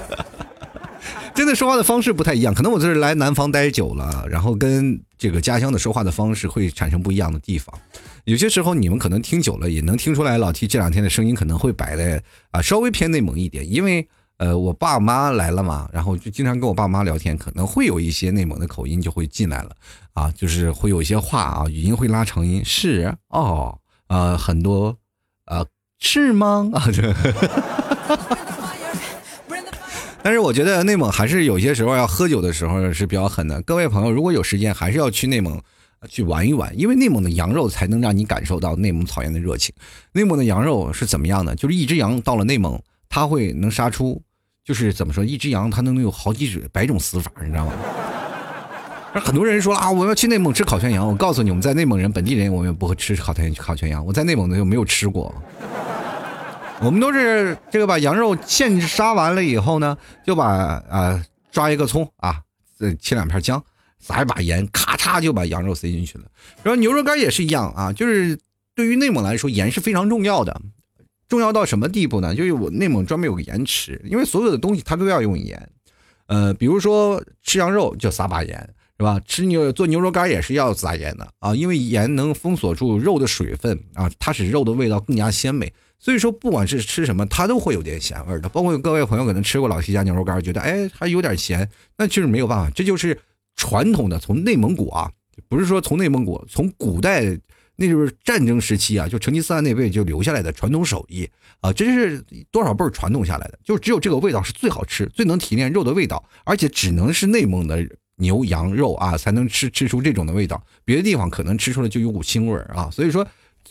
[1.34, 7.74] 真的说话的方式不太一样，可能我这是来南方待久了，然后跟这个家乡的说话的方式会产生不一样的地方。
[8.24, 14.06] 有些时候你们可能听久了，也能听出来老 T 这两天的声音可能会摆的啊稍微偏内蒙一点，因为。
[14.38, 19.70] 呃，我爸妈来了嘛，然后就经常跟我爸妈聊天，可能会有一些内蒙的口音就会进来了，
[20.16, 24.96] 啊，就是会有一些话啊，语音会拉长音，是哦，呃，很多，
[25.44, 25.66] 呃，
[25.98, 26.70] 是吗？
[26.72, 27.14] 啊，这，
[30.22, 33.60] 但是我觉得内蒙还是有些时候要喝酒的时候是比较狠的。
[33.60, 35.60] 各位朋友，如果有时间，还是要去内蒙
[36.08, 39.74] 去玩一玩，因为内蒙的羊肉才能让你感受到内蒙草原的热情。
[40.12, 41.54] 内蒙的羊肉是怎么样的？
[41.54, 44.22] 就是一只羊到了内蒙，它会能杀出。
[44.64, 47.72] 就是怎么说，一只羊它能有好几种百种死法，你知道吗？
[49.20, 51.06] 很多人说啊，我要去内蒙吃烤全羊。
[51.06, 54.04] 我告诉你，我们在内蒙人本地人，我们不会吃烤全烤全羊。
[54.04, 55.34] 我在内蒙的就没有吃过。
[56.80, 60.46] 我们都是这个把羊肉现杀完了以后呢，就把
[60.90, 62.40] 啊抓一个葱啊，
[62.78, 63.62] 再切两片姜，
[63.98, 66.24] 撒一把盐，咔嚓就把羊肉塞进去了。
[66.62, 68.38] 然后牛肉干也是一样啊，就是
[68.74, 70.60] 对于内蒙来说，盐是非常重要的。
[71.28, 72.34] 重要到什么地步呢？
[72.34, 75.68] 就是我内蒙专门有个盐池，因为所有的东西它都要用盐，
[76.26, 79.20] 呃，比如说吃羊肉就撒把盐，是吧？
[79.26, 85.72] 吃牛做牛肉干也是要撒盐的啊，因为盐能封锁住肉的水分啊，它使肉的味道更加鲜美。
[85.98, 88.48] 所以说，不管是吃什么，它都会有点咸味的。
[88.48, 93.18] 包括各位朋友可能吃过老七家牛肉干，觉得哎还有点咸，那其实没有办法，这就是
[93.54, 95.10] 传统的从内蒙古啊，
[95.48, 97.38] 不是说从内蒙古，从古代。
[97.78, 101.28] 那就是战争时期啊，就成吉思汗那辈就留下来的传统手艺
[101.60, 110.62] 啊，这是多少辈传统下来的，就只有这个味道是最好吃、最能提炼肉的味道，而且只能是内蒙的牛羊肉啊，才能吃吃出这种的味道。
[110.84, 112.88] 别的地方可能吃出来就有股腥味儿啊。
[112.90, 113.26] 所以说，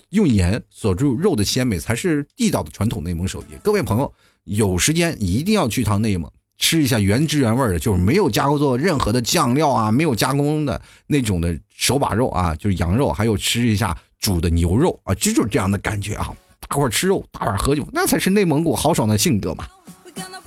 [0.10, 3.56] 用盐锁住肉的鲜美，才是地道的传统内蒙手艺。
[3.64, 16.32] 各位朋友，有时间一定要去趟内蒙，吃一下原汁原味的，就是没有加工做任何的酱料啊，没有加工的那种的手把肉啊，就是羊肉，还有吃一下煮的牛肉啊，这就是这样的感觉啊。
[16.68, 19.66] 大块吃肉，大碗喝酒，那才是内蒙古豪爽的性格嘛。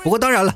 [0.02, 0.54] 不过当然了，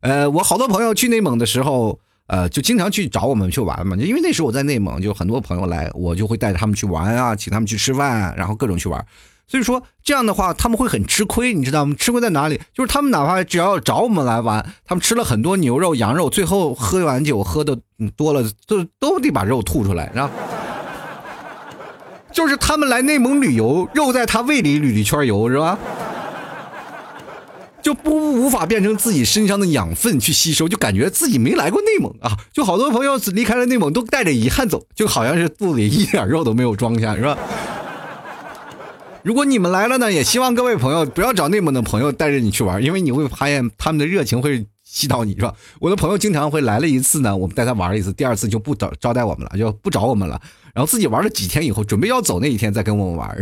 [0.00, 1.98] 呃，我好多朋友去内蒙的时候。
[2.26, 9.04] 呃，就经常去找我们去玩嘛，因为那时候我在内蒙，就很多朋友来，我就会带着他们去玩啊，请他们去吃饭，然后各种去玩。
[9.46, 11.94] 所以说这样的话，他们会很吃亏，你知道吗？
[11.98, 12.58] 吃亏在哪里？
[12.72, 17.78] 就是他们哪怕只要找我们来玩，他们吃了很多牛肉、羊肉，最后喝完酒喝的
[18.16, 20.32] 多了，都都得把肉吐出来，然后
[22.32, 25.78] 就是他们来内蒙旅游，肉在他胃里捋一圈油，是吧？
[27.84, 32.36] 就不无法变成自己身上的养分去吸收，就感觉自己没来过内蒙啊！
[32.50, 37.36] 就好多朋友离开了内蒙都带着遗憾走，就好像是肚子里一点肉都没有装下，是吧？
[39.22, 44.66] 如果你们来了呢，也希望各位朋友不要找内蒙的朋友带着你去玩，因为你会发现他们的热情会。
[44.86, 45.52] 吸到你是吧？
[45.80, 50.40] 我的朋友经常会来了一次呢，我们带他玩一次，第二次就不招招待我们了，就不找我们了。
[50.74, 53.38] 然后自己玩了几天以后，准备要走那一天再跟我们玩，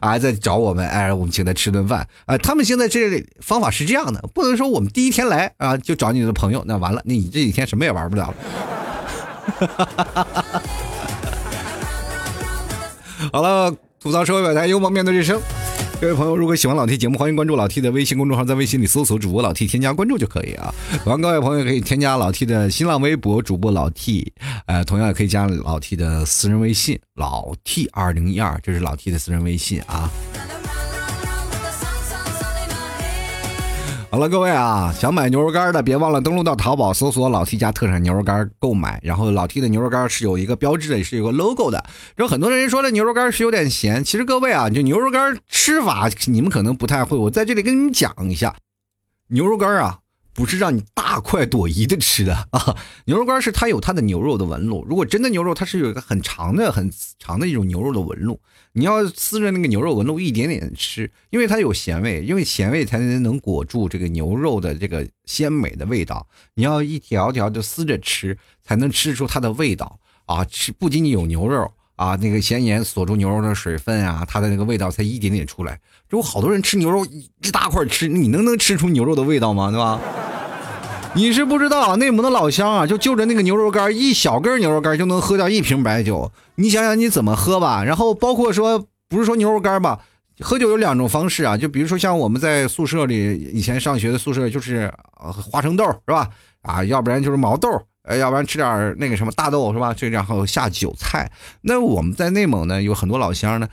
[0.00, 2.06] 啊，再找我们，哎，我们请他吃顿饭。
[2.26, 8.34] 啊，他们现在这方法是这样的，不能说我们第一天来啊就找你的朋友，那完了，那你这几天什么也玩不了了。
[13.32, 15.40] 好了，吐槽社会百态，幽默面对人生。
[16.00, 20.74] 各位朋友，如果喜欢老 T 节目，欢迎关注老 T 的微信公众号，在微信里搜索主播老 T，添加关注就可以啊。
[21.04, 24.32] 欢各位朋友可以添加老 T 的新浪微博主播老 T，
[24.66, 30.10] 呃，同样也可以加老 T 的私人微信老 T 二零一二，这是老 T 的私人微信啊。
[34.14, 39.00] 好了，各位啊，想买牛肉干的，别忘了登录到淘宝搜索“老 T 家特产牛肉干”购买。
[39.02, 41.84] 然后老 T 的牛肉干是有一个标志的，也是有个 logo 的。
[42.14, 48.54] 然后很多人说这牛肉干是有点咸，其实各位啊，就牛肉干吃法你们可能不太会，我在这里跟你们讲一下，
[49.30, 49.98] 牛肉干啊。
[50.34, 52.76] 不是让你大快朵颐的吃的啊！
[53.06, 54.84] 牛肉干是它有它的牛肉的纹路。
[54.88, 58.40] 如果真的牛肉，它是有一个很长的、很长的一种牛肉的纹路。
[58.72, 66.26] 你要撕着那个牛肉纹路一点点吃，因为它有咸味，因为咸味才能能裹住这个牛肉的这个鲜美的味道。
[66.54, 70.44] 你要一条条的撕着吃，才能吃出它的味道啊！
[70.44, 75.78] 吃不仅仅有牛肉啊，那个咸盐锁住牛肉的水分啊，它的那个味道才一点点出来。
[76.08, 79.70] 如果好多人吃牛肉一大块吃，你能能吃出牛肉的味道吗？
[79.70, 80.00] 对吧？
[81.14, 86.32] 你是不知道，内蒙的老乡啊，就就着那个牛肉干，一小根牛肉干就能喝掉一瓶白酒。
[86.56, 87.84] 你想想你怎么喝吧？
[87.84, 90.00] 然后包括说，不是说牛肉干吧，
[90.40, 96.28] 喝酒有两种方式啊，就比如说像我们在宿舍里以前上学的宿舍，就是花生豆是吧？
[96.62, 97.70] 啊，要不然就是毛豆，
[98.04, 99.92] 呃，要不然吃点那个什么大豆是吧？
[99.92, 101.30] 这然后下酒菜。
[101.62, 103.68] 那我们在内蒙呢，有很多老乡呢。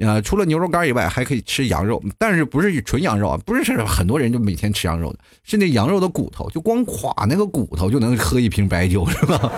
[0.00, 3.38] 呃，除了牛肉干以外，还可以吃羊肉，但是不是纯羊肉啊？
[3.44, 9.52] 不是，很多人就每天吃羊肉的，是那羊肉的骨头，就光垮那个骨头就能喝一瓶白酒，是吧？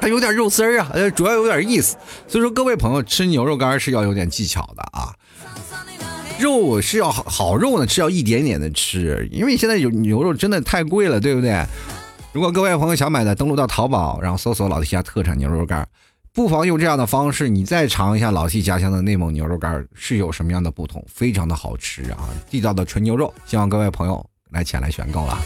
[0.00, 1.96] 它有点肉丝儿啊，呃，主要有点意思。
[2.26, 5.14] 所以说，各位朋友吃牛肉干是要有点技巧的啊。
[6.38, 11.64] 肉是要好好肉呢，是要一点点的吃，因为现在有牛肉真的太贵了，对不对？
[12.38, 15.88] 如果各位朋友想买的，登录到淘宝，然后搜索老 T 家特产牛肉干。
[16.32, 21.04] 不妨用这样的方式，你再尝一下老 T 家乡的内蒙牛肉干是有什么样的不同？
[21.08, 25.36] 非常的好吃啊，地道的纯牛肉，希望各位朋友来前来选购了。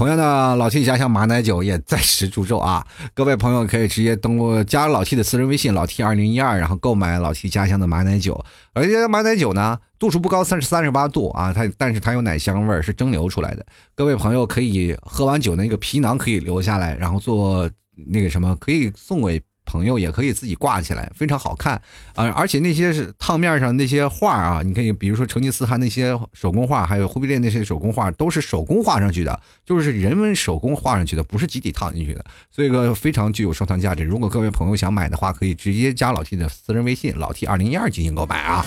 [0.00, 8.42] 同样的，老 T 家乡马奶酒也在时祝咒啊， 各位朋友可以直接登录加老 T 的私人微信老 T 二零一二，然后购买老 T 家乡的马奶酒。
[8.72, 13.66] 而且马奶酒呢，度数不高，三十三十八度啊，它但是它有奶香味，是蒸馏出来的。
[13.94, 17.68] 各位朋友可以喝完酒那个皮囊可以留下来，然后做。
[18.06, 19.38] 那个什么可以送给
[19.70, 21.80] 朋友，也可以自己挂起来，非常好看
[22.16, 22.24] 啊！
[22.30, 34.02] 而且那些是烫面上那些画啊，你可以比如说成吉思汗那些手工画，还有忽必烈那些手工画，都是手工画上去的，就是人们手工画上去的，不是集体烫进去的，所以个非常具有收藏价值。
[34.02, 38.66] 如果各位朋友想买的话，可以直接加老 T 的私人微信老 T 二零一二进行购买啊。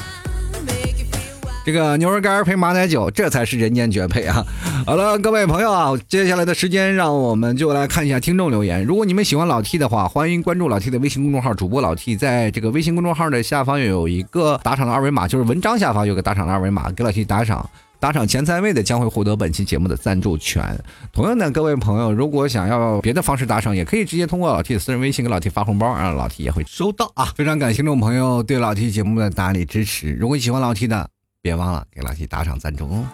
[1.66, 4.46] 这个牛肉干配马奶酒，这才是人间绝配啊！
[4.86, 8.84] 好了，各位朋友啊，接下来的时间，让我们就来看一下听众留言。
[8.84, 20.78] 如果你们喜欢老 T 的话，欢迎关注老 T 的微信公众号，主播老 T，在这个微信公众号的下方有一个打赏的二维码，就是文章下方有个打赏的二维码，给老 T 打赏，打赏前三位的将会获得本期节目的赞助权。
[21.14, 27.32] 同样的，各位朋友，如果想要别的方式打赏，也可以直接通过老 T 的私人微信给老 T 发红包，让老 T 也会收到啊！
[27.38, 30.12] 非常感谢听众朋友对老 T 节目的大力支持。
[30.12, 31.08] 如果喜欢老 T 的，
[31.44, 33.06] 别忘了给老 T 打赏赞助哦！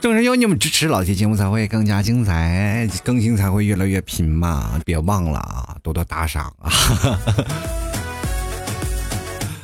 [0.00, 4.80] 正是有你们支持，老七节目才会更加精彩，更新才会越来越频嘛！
[4.84, 6.68] 别忘了啊，多多打赏啊！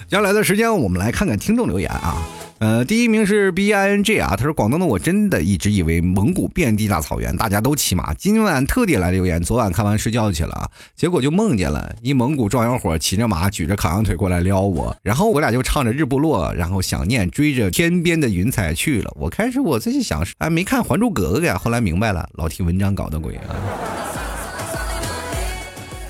[0.07, 2.23] 接下来的时间，我们来看看听众留言啊。
[2.61, 8.13] 呃，第一名是 B I N G 啊，他说广东的我真的一直以为蒙古遍地大草原，大家都骑马。
[8.13, 19.11] 今晚特地来留言，昨晚看完睡觉去了啊，结果就梦见了一蒙古壮阳伙骑着马，举着烤羊腿过来撩我，然后我俩就唱着日不落，然后想念追着天边的云彩去了。
[19.19, 23.57] 我开始我自己想，哎，没看《还珠格格》呀，后来明白了，老提文章搞的鬼啊！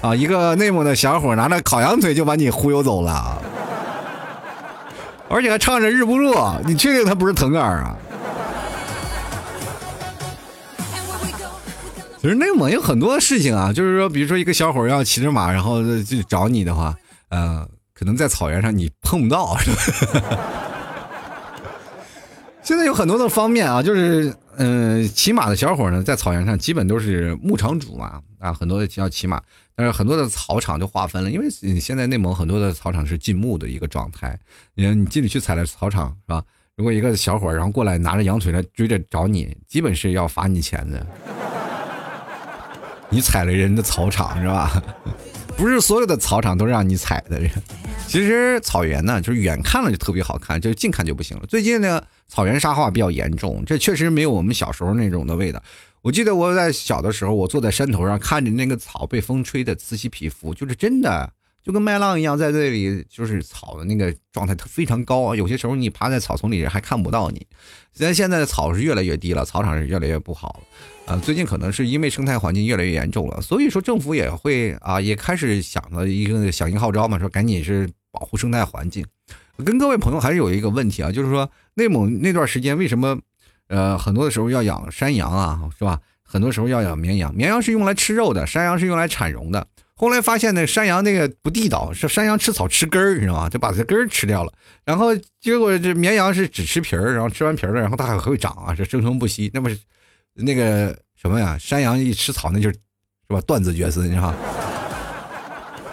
[0.03, 3.41] 啊，一个内蒙的小伙拿着烤羊腿就把你忽悠走了。
[5.31, 7.97] 而且还唱着日不落，你确定他不是腾格尔啊？
[12.21, 16.95] 其实内蒙有很多事情啊，就是说，比如说一个小伙要骑着马，然后就找你的话，
[17.29, 17.65] 呃，
[17.95, 19.57] 可能在草原上你碰不到。
[22.63, 29.41] 现在有很多的方面啊，就是嗯，骑马的小伙呢，在草原上基本都是牧场主嘛，啊，很多要骑马。
[29.81, 34.39] 但是很多的草场就划分了，因为你现在内蒙很多的草场是禁牧的一个状态。
[34.75, 36.45] 你你进去去踩了草场是吧？
[36.77, 41.07] 如果一个小伙然后过来拿着羊腿来追着找你，基本是要罚你钱的。
[43.09, 44.83] 你踩了人的草场是吧？
[45.57, 47.41] 不是所有的草场都让你踩的。
[48.07, 51.47] 其实草原呢，就是远看了就特别好看，就是近看就不行了。
[51.47, 55.61] 最近呢，草原沙化比较严重，这确实没有我们小时候那种的味道。
[56.01, 61.31] 我记得我在小的时候，我坐在山头上看着那个草被风吹的此起彼伏，就是真的
[61.63, 67.47] 就跟麦浪一样，在这里就是草的那个状态它非常高啊，有些时候你趴在草丛里还看不到你。
[67.93, 71.13] 虽然现在的草是越来越低了，草场是越来越不好了。
[71.13, 79.05] 啊，最近可能是因为生态环境越来越严重了，所以说政府也会啊也开始想了一个响应号召嘛，说赶紧是保护生态环境。
[79.61, 83.19] 跟各位朋友还是有一个问题啊，就是说内蒙那段时间为什么？
[83.69, 86.01] 呃，很多的时候要养山羊啊，是吧？
[86.25, 89.67] 很多时候要养绵羊，绵羊是用来吃肉的，山羊是用来产绒的。
[89.95, 93.49] 后来发现呢，山羊那个不地道，是山羊吃草吃根儿，你知道吗？
[93.49, 94.53] 就把这根儿吃掉了。
[94.85, 99.51] 然后结果这绵羊是只吃皮儿，然后吃完皮儿了，然后它还会长啊，是生生不息。
[99.55, 99.71] 那么
[100.35, 103.41] 那个什么呀，山羊一吃草，那就是是吧？
[103.43, 104.35] 断子绝孙，是吧？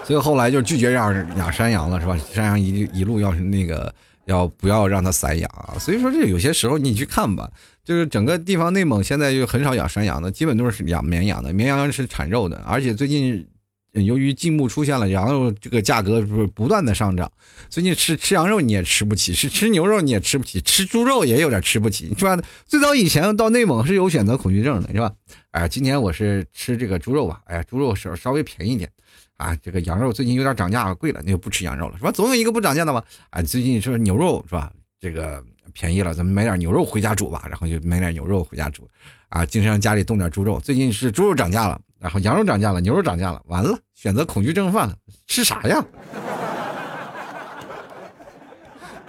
[0.07, 2.17] 所以后来就拒绝养养山羊了，是吧？
[2.33, 3.93] 山羊一一路要是那个。
[4.27, 5.79] 要不要让它散养啊？
[5.79, 7.49] 所以说这有些时候你去看吧，
[7.85, 11.53] 就是整个地方内蒙现在就很少养山羊的，基本都是养绵羊的。
[11.53, 13.47] 绵羊是产肉的，而且最近
[13.93, 17.31] 由于禁牧出现了，羊肉这个价格不是不断的上涨。
[17.69, 22.37] 最近吃吃羊肉你也吃不起，是吃牛肉你也吃不起，吃猪肉也有点吃不起，是吧？
[22.65, 25.09] 最早以前到内蒙是有选择恐惧症的，是吧？
[25.51, 28.91] 哎，今年我是吃这个猪肉吧，哎呀，猪肉稍稍微便宜点。
[29.37, 32.11] 啊，这个羊肉最近有点涨价，贵了，那就不吃羊肉了，是吧？
[32.11, 33.01] 总有一个不涨价的嘛。
[33.29, 34.71] 啊，最近说牛肉是吧？
[34.99, 37.43] 这个便宜了，咱们买点牛肉回家煮吧。
[37.49, 38.89] 然后就买点牛肉回家煮。
[39.29, 40.59] 啊，经常家里冻点猪肉。
[40.59, 44.95] 最近是猪肉涨价了，然后羊肉涨价了，牛肉涨价了，完了，选择恐惧症犯了，
[45.27, 45.85] 吃啥呀？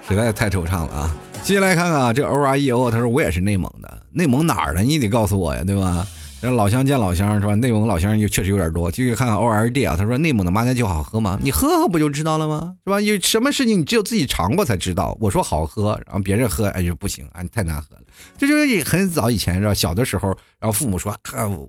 [0.07, 1.17] 实在太惆怅了啊！
[1.43, 4.81] 接下来看看啊，这 O R E O，他说我也是内蒙的，内蒙哪儿的？
[4.81, 6.07] 你得告诉我呀，对吧？
[6.41, 7.55] 这老乡见老乡是吧？
[7.57, 8.89] 内蒙老乡就确实有点多。
[8.91, 11.37] 继续看看 O R D 啊，他说内蒙的马奶酒好喝吗？
[11.43, 12.77] 你喝喝不就知道了吗？
[12.85, 13.01] 是吧？
[13.01, 15.17] 有什么事情你只有自己尝过才知道。
[15.21, 18.03] 我说好喝，然后别人喝哎就不行，哎太难喝了。
[18.37, 19.75] 这就是很早以前是吧？
[19.75, 20.29] 小的时候，
[20.61, 21.13] 然后父母说，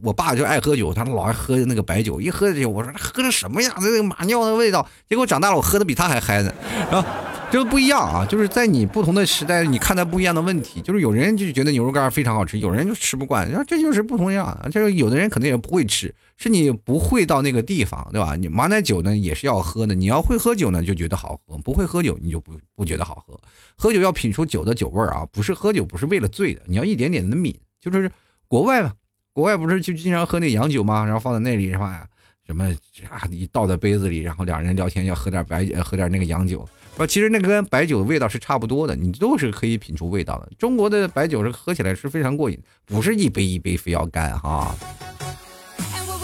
[0.03, 3.73] 我爸就爱喝酒，他老爱喝那个白酒，一喝酒我说喝的什么呀？
[3.77, 4.87] 那个马尿的味道。
[5.09, 6.53] 结果长大了我喝的比他还嗨呢，
[6.91, 7.09] 然后。
[7.51, 10.81] 这个不一样啊，就是在你不同的时代，你看待不一样的问题。
[10.81, 14.55] 就是有人就觉得牛肉干非常好吃，有人就吃不惯，然后这就是不同样。
[14.71, 18.35] 这个有的人可能也不会吃，是你不会到那个地方，对吧？
[18.35, 23.35] 你马奶酒呢也是要喝的，你要会喝酒呢就觉得好喝，不会喝酒你就不不觉得好喝。
[23.75, 27.59] 喝酒要品出酒的酒味儿啊，不是喝酒不是为了醉的，你要一点点的抿。
[27.81, 28.11] 就是
[28.47, 28.93] 国外嘛，
[29.33, 31.03] 国外不是就经常喝那洋酒吗？
[31.03, 32.05] 然后放在那里是吧？
[32.45, 32.63] 什么
[33.09, 33.25] 啊？
[33.27, 36.63] 你倒在杯子里，然后两人聊天要喝点白，喝点那个洋酒。
[36.99, 40.49] 啊，其实那个跟白酒的味道是差不多的，你都是可以品出味道的。
[40.59, 44.75] 中国的白酒是喝起来是非常过瘾，不是一杯一杯非要干哈。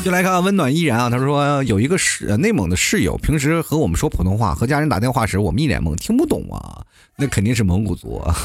[0.04, 6.86] 就来看温暖依然啊，他说有一个室内蒙的室友，平时和我们说普通话，和家人打电话时，我们一脸懵，听不懂啊。
[7.16, 8.18] 那肯定是蒙古族。
[8.18, 8.36] 啊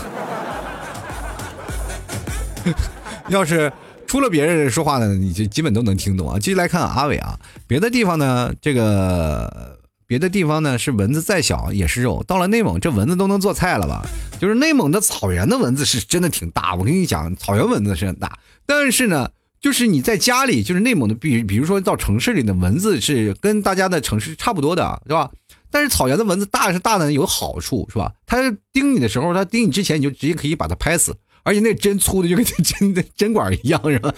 [3.29, 3.73] 要是
[4.07, 6.39] 除了别人说话呢，你就基本都能听懂啊。
[6.39, 9.70] 继续来看阿伟啊，别的地方呢，这个。
[10.11, 14.05] 别的地方呢是蚊子再小也是肉，到了内蒙这蚊子都能做菜了吧？
[14.41, 18.37] 就是内蒙的草原的蚊子是真的挺大，我跟你讲，草原蚊子是很大。
[18.67, 19.31] 但是呢，
[19.61, 25.31] 就是你在家里，就是内蒙的，比比如说到城市里的蚊子是跟大家的城市差不多的，是吧？
[25.71, 28.11] 但是草原的蚊子大是大的有好处，是吧？
[28.27, 34.13] 它叮你的时候，它叮你之前你就直接可以把它拍死，而且那针粗的就跟针的针管一样，是吧？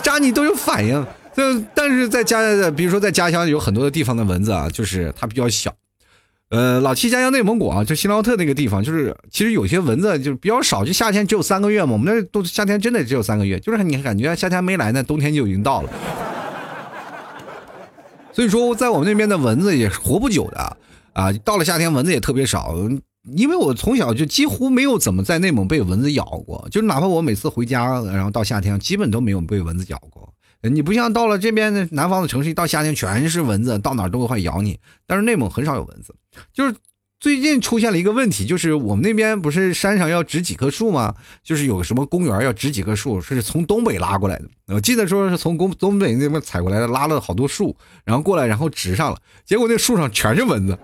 [0.00, 1.04] 扎你都有反应。
[1.36, 5.72] 但但是在家，比如说在家乡有很多的地方的蚊子啊，就是它比较小。
[6.48, 11.92] 呃，老七家乡内蒙古啊，就新劳特那个地方，就是其实有些蚊子就是比较少，就夏天只有三个月嘛。
[11.92, 15.90] 我们那都夏天真的只有三个月，就是你感觉夏天没来呢，冬天就已经到了。
[18.32, 20.76] 所以说，在我们那边的蚊子也活不久的
[21.14, 21.32] 啊。
[21.44, 22.76] 到了夏天，蚊子也特别少，
[23.36, 30.32] 因为我从小就几乎没有怎么在内蒙被蚊子咬过，就是哪怕我每次回家，然后到夏天，基本都没有被蚊子咬过。
[30.62, 34.78] 你不像到了这边的南方的城市，一到夏天全是蚊子，到哪都会咬你。
[35.06, 36.14] 但是内蒙很少有蚊子，
[36.52, 36.74] 就是
[37.20, 41.14] 最近出现了一个问题，就是我们那边不是山上要植几棵树吗？
[41.42, 44.44] 就是有什么公园要植几棵树，是从东北拉过来的。
[44.66, 49.18] 我记得说是从东东北那边采过来的，拉了好多树，然后过来，然后植上了。
[49.44, 50.78] 结果那树上全是蚊子，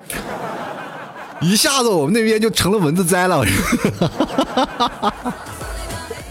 [1.40, 3.44] 一下子我们那边就成了蚊子灾了。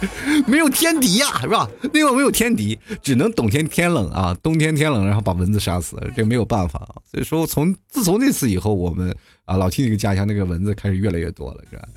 [0.47, 1.69] 没有天敌呀，是吧？
[1.93, 6.95] 那个没有天敌，只能冬天天冷啊，冬天天冷，然后把蚊子杀死，这没有办法啊。
[7.09, 11.87] 所以说，从自从那次以后，我们啊老七那个家乡那个蚊子开始越来越多了，是吧？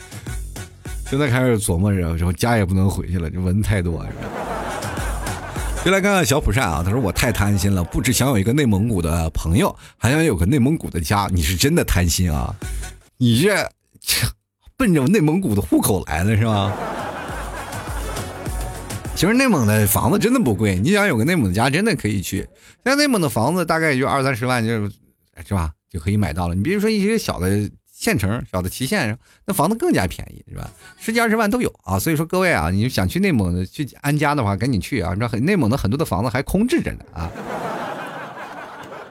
[1.11, 4.29] 现在开始琢磨着，说家也不能回去了，这蚊子太多，是吧？
[5.85, 11.29] 就来看看小蒲扇啊，他说我太贪心了，不只想有一个内蒙古的朋友，还想有个内蒙古的家。
[11.31, 12.55] 你是真的贪心啊？
[13.19, 13.71] 你这
[14.77, 16.73] 奔着内蒙古的户口来了是吧？
[19.15, 22.39] 其实内蒙的房子真的不贵，你想有个内蒙的家，真的可以去。
[22.85, 24.93] 现在内蒙的房子大概也就二三十万，就是
[25.47, 26.55] 是吧，就可以买到了。
[26.55, 30.69] 你比如说一些小的县城、小的旗县，那房子更加便宜，是吧？
[30.99, 31.99] 十几二十万都有啊。
[31.99, 35.15] 所以说各位啊，你想去内蒙的去安家的话，赶紧去啊！
[35.15, 37.31] 你知道内蒙的很多的房子还空置着呢啊。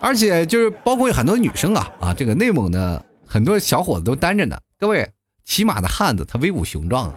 [0.02, 4.60] 而且就是包括很多女生啊啊，这个内蒙的很多小伙子都单着呢。
[4.78, 5.10] 各位，
[5.46, 7.16] 骑马的汉子他威武雄壮啊。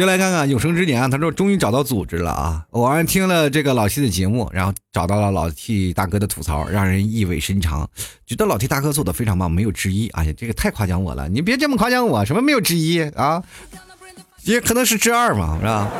[0.00, 2.64] 就来看看有生之年啊，他说终于找到组织了啊！
[2.70, 7.86] 偶然听了这个老 T 的节目，然后找到了老 T 大哥的吐槽，让人意味深长，
[8.24, 10.08] 觉得老 T 大哥做的非常棒，没有之一。
[10.14, 13.42] 哎呀，这个太夸奖我了，你别这么夸奖我，什么没有之一啊？
[14.44, 15.90] 也可能是之二嘛，是吧？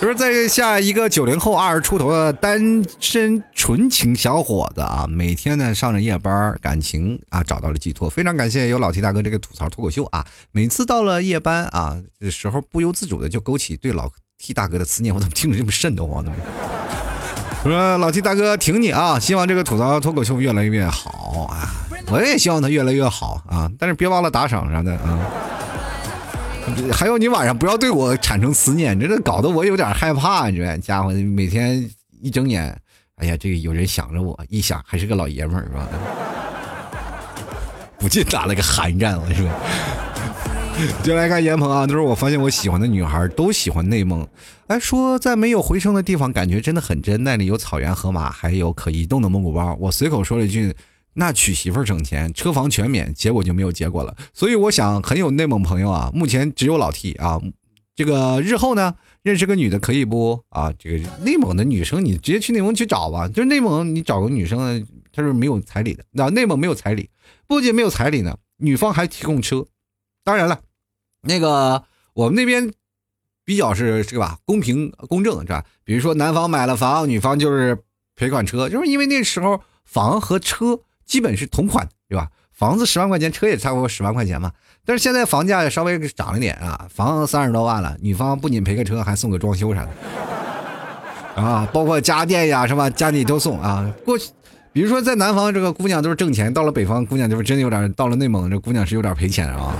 [0.00, 8.08] 就是在下一个九零后二十出头的单身纯情小伙子啊，每天呢上着夜班，感情啊找到了寄托。
[8.08, 15.14] 非常感谢有老 T 大哥这个吐槽脱口秀啊，每次到了夜班啊的时候，不由自主的就勾起对老 T 大哥的思念。
[15.14, 16.32] 我怎么听着这么瘆得慌呢？
[17.62, 21.68] 说老 T 大哥挺你啊，希望这个吐槽脱口秀越来越好啊，
[22.10, 25.18] 我也希望他越来越好啊，但是别忘了打赏啥的啊。
[26.92, 30.48] 还有你晚上不要对我产生思念，真的搞得我有点害怕。
[30.48, 31.88] 你这家伙每天
[32.20, 32.76] 一睁眼，
[33.16, 35.88] 哎呀，这个有人想着我，一想还是个老爷们儿是吧？
[37.98, 39.52] 不禁打了个寒战，我是吧？
[41.02, 44.26] 就来看严鹏啊，他说我发现我喜欢的女孩都喜欢内蒙，
[44.68, 49.76] 哎，说在没有回声的地方，感觉真的很真，那里有草原、河马，还有可移动的蒙古包。
[49.78, 50.74] 我随口说了一句。
[51.20, 54.16] 那娶媳妇儿省钱，车房全免，结果就没有结果了。
[54.32, 57.38] 所以我想，很有内蒙朋友啊，目前只有老 T 啊。
[57.94, 60.72] 这个日后呢，认识个女的可以不啊？
[60.78, 63.28] 这个内蒙的女生，你直接去内蒙去找吧。
[63.28, 66.02] 就是内蒙，你找个女生，她是没有彩礼的。
[66.12, 67.10] 那内蒙没有彩礼，
[67.46, 69.66] 不仅没有彩礼呢，女方还提供车。
[70.24, 70.60] 当然了，
[71.20, 72.72] 那个我们那边
[73.44, 75.66] 比较是是吧，公平公正是吧？
[75.84, 77.76] 比如说男方买了房，女方就是
[78.16, 80.80] 赔款车，就是因为那时候房和车。
[81.10, 82.28] 基本是同款，对吧？
[82.52, 84.52] 房子十万块钱，车也差不多十万块钱嘛。
[84.84, 92.88] 但是现在房价稍微涨了点啊，房子三十多万了，女方不仅赔个车，还送个装修啥的，啊，包括家电呀，是吧？
[92.88, 93.92] 家里都送啊。
[94.04, 94.30] 过去，
[94.72, 99.74] 比如说在南方这个姑娘都是挣钱，到了北方姑娘就是真有点，到了内蒙这姑娘是有点赔钱啊。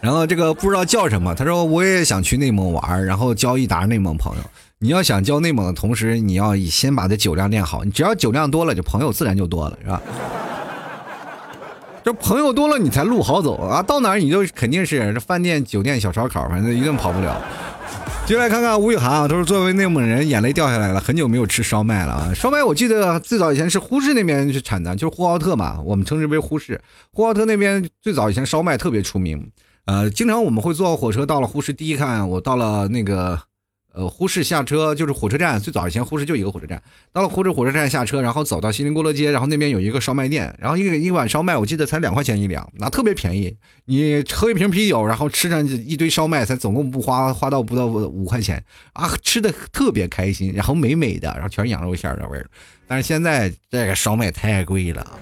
[0.00, 4.42] 然后这个不知道叫什么，他说我也想去内蒙玩，然后交一沓内蒙朋友。
[4.82, 7.84] 你要想交内蒙的同时，你要先把这酒量练好。
[7.84, 10.00] 你只要酒量多了，就朋友自然就多了，是吧？
[12.02, 13.82] 这朋友多了，你才路好走啊！
[13.82, 17.38] 到哪儿你都肯定是这饭店、酒店、小烧烤，反正一定跑不了。
[18.24, 22.32] 就来看看吴雨涵啊，他说作为内蒙人，眼泪掉下来了，很久没有吃烧麦了啊！
[22.32, 26.80] 烧麦我记得最早以前是呼市那边去产的，就是呼和浩特嘛，我们称之为呼市。
[27.12, 29.46] 呼和浩特那边最早以前烧麦特别出名，
[29.84, 33.38] 呃，经常我们会坐火车到了呼市，第一看我到了那个。
[33.92, 36.80] 呃，呼市下车就是火车站，最早以前呼市就一个火车站。
[37.12, 43.56] 到了呼市火车站下车，然后走到锡林郭勒街，然后那边有一个烧麦店，然后一个一碗烧麦，我记得才两块钱一两，那特别便宜。
[43.86, 48.62] 你喝一瓶啤酒，然后吃上一堆烧麦，才总共不花花到不到五块钱
[48.92, 52.46] 啊，吃的特别开心，然后美美的，然后全是羊肉馅的味儿。
[52.86, 55.18] 但是现在这个烧麦太贵了。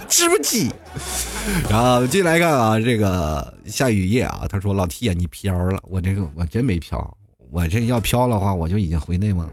[0.08, 0.70] 吃不起。
[1.68, 7.16] 然后进来看啊，这个下雨夜啊，他说老 T 啊，你飘了，我这个我真没飘，
[7.50, 9.52] 我这要飘的话，我就已经回内蒙了。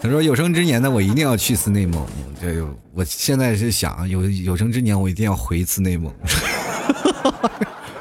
[0.00, 2.04] 他说有生之年呢，我一定要去一次内蒙。
[2.40, 6.12] 这我现在是想有有生之年，我一定要回一次内蒙。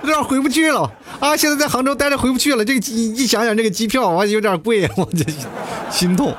[0.02, 1.38] 有点回不去了啊！
[1.38, 2.66] 现在在杭州待着回不去了。
[2.66, 5.24] 这个机一想想这个机票，我有点贵，我这
[5.92, 6.36] 心痛。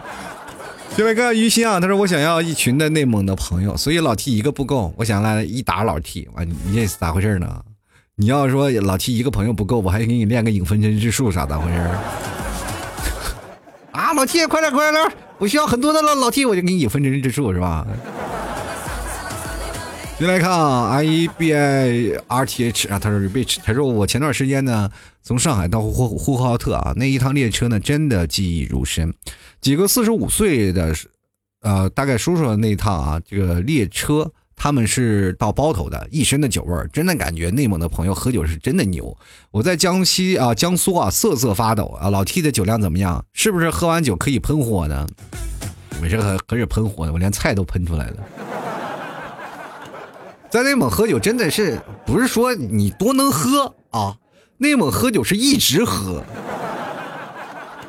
[0.95, 6.29] 下来看于心啊，他说我想要一群的内蒙的朋友，所以老 T 一个不够，我想来一打老 T。
[6.35, 7.63] 完，你这是咋回事呢？
[8.17, 11.79] 你要说老 T 一个朋友不够，我还给你练个影分身之术，啥咋回事？
[13.93, 15.03] 啊，老 T 快点快点，
[15.39, 17.87] 我需要很多的老老 T，我就给你影分身之术，是吧？
[20.19, 24.91] 进来看啊，I E B I R T H 啊，他说 Rich，他说我前段时间呢，
[25.23, 29.15] 从上海到呼呼和浩特啊，那一趟列车呢，真的记忆如深。
[29.61, 30.95] 几个四十五岁的，
[31.61, 39.17] 呃，大概叔叔的那一趟啊，这个列车他们是到包头的，一身的酒味儿，真的感觉内蒙的朋友喝酒是真的牛。
[39.53, 42.11] 我在江西啊，江苏啊，瑟瑟发抖啊。
[42.11, 43.25] 老 T 的酒量怎么样？
[43.33, 45.07] 是不是喝完酒可以喷火呢？
[46.03, 48.17] 我这个可是喷火的，我连菜都喷出来了。
[50.51, 54.17] 在内蒙喝酒真的是不是说你多能喝啊？
[54.63, 56.23] 内蒙喝酒是一直喝，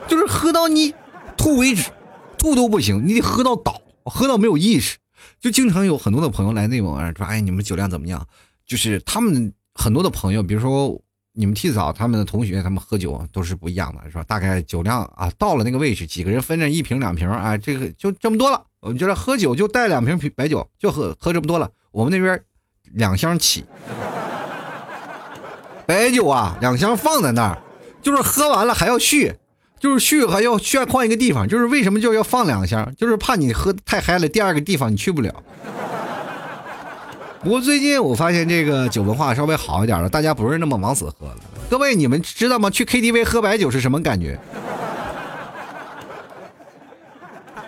[0.07, 0.91] 就是喝到你
[1.37, 1.91] 吐为止，
[2.35, 4.97] 吐都不行，你得喝到倒，喝到没有意识。
[5.39, 8.25] 就经常有很多的朋友来内蒙啊，说哎你们酒量怎么样？
[8.65, 10.99] 就是他们很多的朋友，比如说
[11.33, 14.23] 你们替嫂他们的同学，他们喝酒都是不一样的，是吧？
[14.23, 18.59] 大概酒量啊到了那个位置，几个人分着一瓶两瓶啊，这个就这么多了。
[18.79, 21.69] 我们觉得喝酒就带两瓶白酒，就喝喝这么多了。
[21.91, 22.43] 我们那边。
[22.95, 23.63] 两箱起，
[25.85, 27.57] 白酒啊，两箱放在那儿，
[28.01, 29.33] 就是喝完了还要续，
[29.79, 35.33] 就是续还要需要换一个地方，就是为什么就要放两箱，就是怕你喝太嗨了，第二个地方你去不了。
[37.41, 41.37] 不过最近我发现这个酒文化稍微好一点了，大家不是那么往死喝了。
[41.69, 42.69] 各位你们知道吗？
[42.69, 44.39] 去 KTV 喝白酒是什么感觉？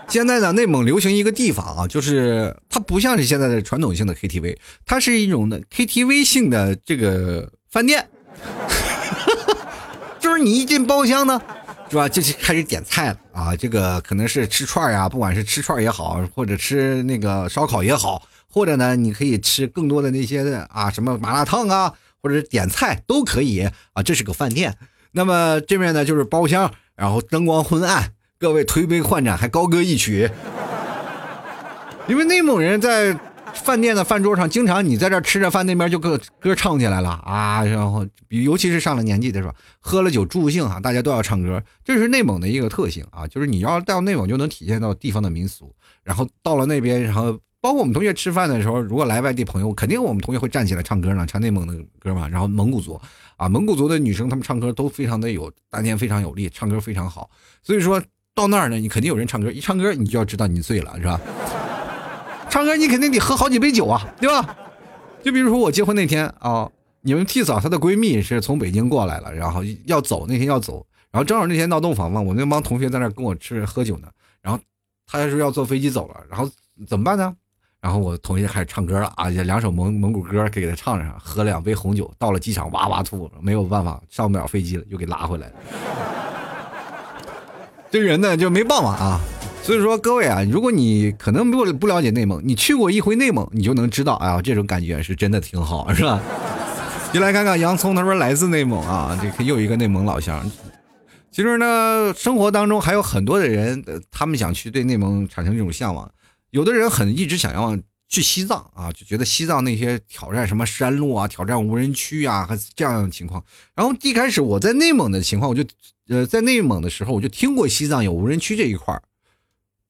[0.08, 4.56] 现在呢，内蒙流行一个地方啊，就是它不像是现在的传统性的 KTV，
[4.86, 8.08] 它是一种的 KTV 性的这个饭店，
[10.18, 11.42] 就是你一进包厢呢，
[11.90, 21.92] 是吧，就是开始点菜了啊，这个可能是吃串呀，不管是吃串也好，或者吃那个烧烤也好，或者呢，你可以吃更多的那些的啊，什么麻辣烫啊，
[22.24, 24.78] 或者是点菜都可以啊，这是个饭店。
[25.12, 28.14] 那么这边呢就是包厢，然后灯光昏暗。
[28.40, 30.32] 各位推杯换盏，还高歌一曲，
[32.08, 33.20] 因为内蒙人在
[33.64, 53.02] 饭店的饭桌上，经常你在这吃着饭，那边就歌歌唱起来了啊，然后尤其是上了年纪的是吧，喝了酒助兴啊，大家都要唱歌，这是内蒙的一个特性啊，就是你要到内蒙就能体现到地方的民俗，然后到了那边，然后包括我们同学吃饭的时候，如果来外地朋友，肯定我们同学会站起来唱歌呢，唱内蒙的歌嘛，然后蒙古族
[53.38, 57.30] 啊，蒙古族的女生她们唱歌都非常的有丹田，非常有力，唱歌非常好，
[57.64, 58.02] 所以说。
[58.38, 61.18] 到那儿呢，你肯定有人唱歌，一唱歌你就要知道你醉了，是吧？
[62.56, 64.56] 唱歌你肯定得喝好几杯酒啊，对吧？
[65.22, 74.08] 就比如说我结婚那天啊，你们替嫂她的闺蜜是从北京过来了，然后要走那天要走，然后正好那天闹洞房嘛，我那帮同学在那跟我吃喝酒呢，
[74.42, 74.58] 然后
[75.06, 76.50] 他说要坐飞机走了，然后
[76.88, 77.36] 怎么办呢？
[77.82, 85.54] 然后我同学开始唱歌了啊，两首蒙蒙古歌给他唱上，喝两杯红酒，到了机场哇哇吐，没有办法上不了飞机了，又给拉回来了。
[87.92, 89.20] 这人呢就没办法啊，
[89.66, 96.22] 所以说各位啊，如果你可能不不了解内蒙，你去过一回内蒙，你就能知道，哎呀，这种感觉是真的挺好，是吧？
[97.12, 100.52] 就来看看洋葱，他说来自内蒙啊，这又一个内蒙老乡。
[101.32, 106.12] 其实呢，生活当中还有很多的人，他们想去对内蒙产生这种向往。
[106.52, 107.76] 有的人很一直想要
[108.08, 113.44] 去西藏啊，就觉得西藏那些挑战什么山路啊，挑战无人区啊，和这样的情况。
[113.74, 115.64] 然后一开始我在内蒙的情况，我就。
[116.08, 119.02] 呃，在内蒙的时候，我就听过西藏有无人区这一块儿，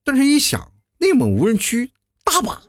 [0.05, 1.89] 但是一想，内蒙无人区
[2.23, 2.61] 大把，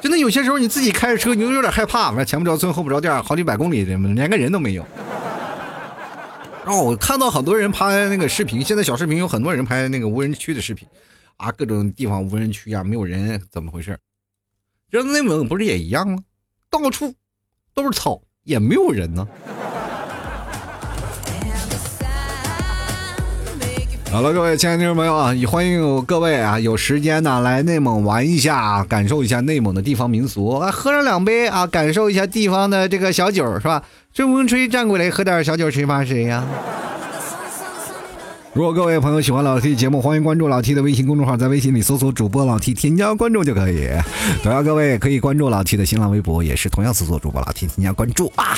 [0.00, 4.86] 真的有些时候你自己开着车，你都有点害怕，前不着村后不着店，好几百公里，连个人都没有。
[6.64, 10.86] 然后我看到很多人拍那个视频，现在小视频有很多人拍那个无人区的视频，
[11.38, 13.98] 啊，各种地方无人区啊，没有人，怎么回事？
[14.90, 16.18] 这内蒙不是也一样吗？
[16.70, 17.12] 到处
[17.74, 19.26] 都是草，也没有人呢。
[24.10, 33.80] 好了，各位亲爱的听众朋友啊，也欢迎各位啊，有时间呢来内蒙玩一下，感受一下内蒙的地方民俗啊，喝上两杯啊，感受一下地方的这个小酒是吧？
[34.12, 36.44] 春风吹，站过来，喝点小酒，谁怕谁呀？
[38.52, 43.88] 如果各位朋友喜欢老 T 节目，欢迎关注老 T 的微信公众号，在微信里搜索主播老 T，添加关注就可以。
[44.42, 48.56] 同样，各位可以关注老 T 的新浪微博，也是同样搜索主播老 T，添加关注啊。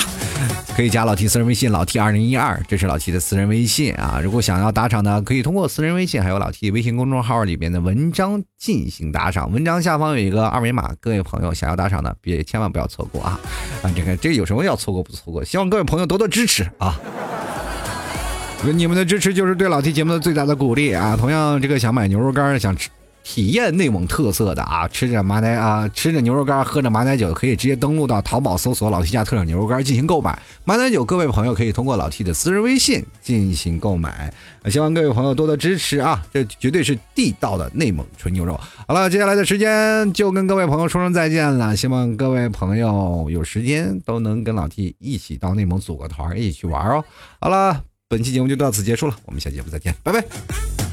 [0.75, 4.19] 可以加老 T 私人微信老 T 二零一二，这是老 T 的私人微信啊。
[4.23, 9.51] 如果想要打赏呢，可以通过私人微信还有老 T 微信公众号里边的文章进行打赏。
[9.51, 13.39] 文章下方有一个二维码，各位朋友想要打赏的，别千万不要错过啊！
[13.83, 15.45] 啊，这个这有什么要错过不错过？
[15.45, 16.99] 希望各位朋友多多支持啊！
[18.63, 21.15] 你们的支持就是对老 T 节目的最大的鼓励啊！
[21.15, 22.89] 同样，这个想买牛肉干，想吃
[23.23, 30.37] 体验内蒙特色的啊，吃着马奶啊，吃着牛肉干，喝着马奶酒，可以直接登录到淘宝搜索“老 T 家特产牛肉干”进行购买。
[30.65, 34.33] 马奶酒，各位朋友可以通过老 T 的私人微信进行购买。
[34.69, 36.21] 希望各位朋友多多支持啊！
[36.33, 38.59] 这绝对是地道的内蒙纯牛肉。
[38.87, 41.75] 好了，接下来的时间就跟各位朋友说声再见了。
[41.75, 47.03] 希望各位朋友有时间都能跟老 T 一起到内蒙组个团，一起去玩哦。
[47.39, 47.81] 好了。
[48.09, 50.92] 本期节目就到此结束了，我们下期节目再见，拜拜。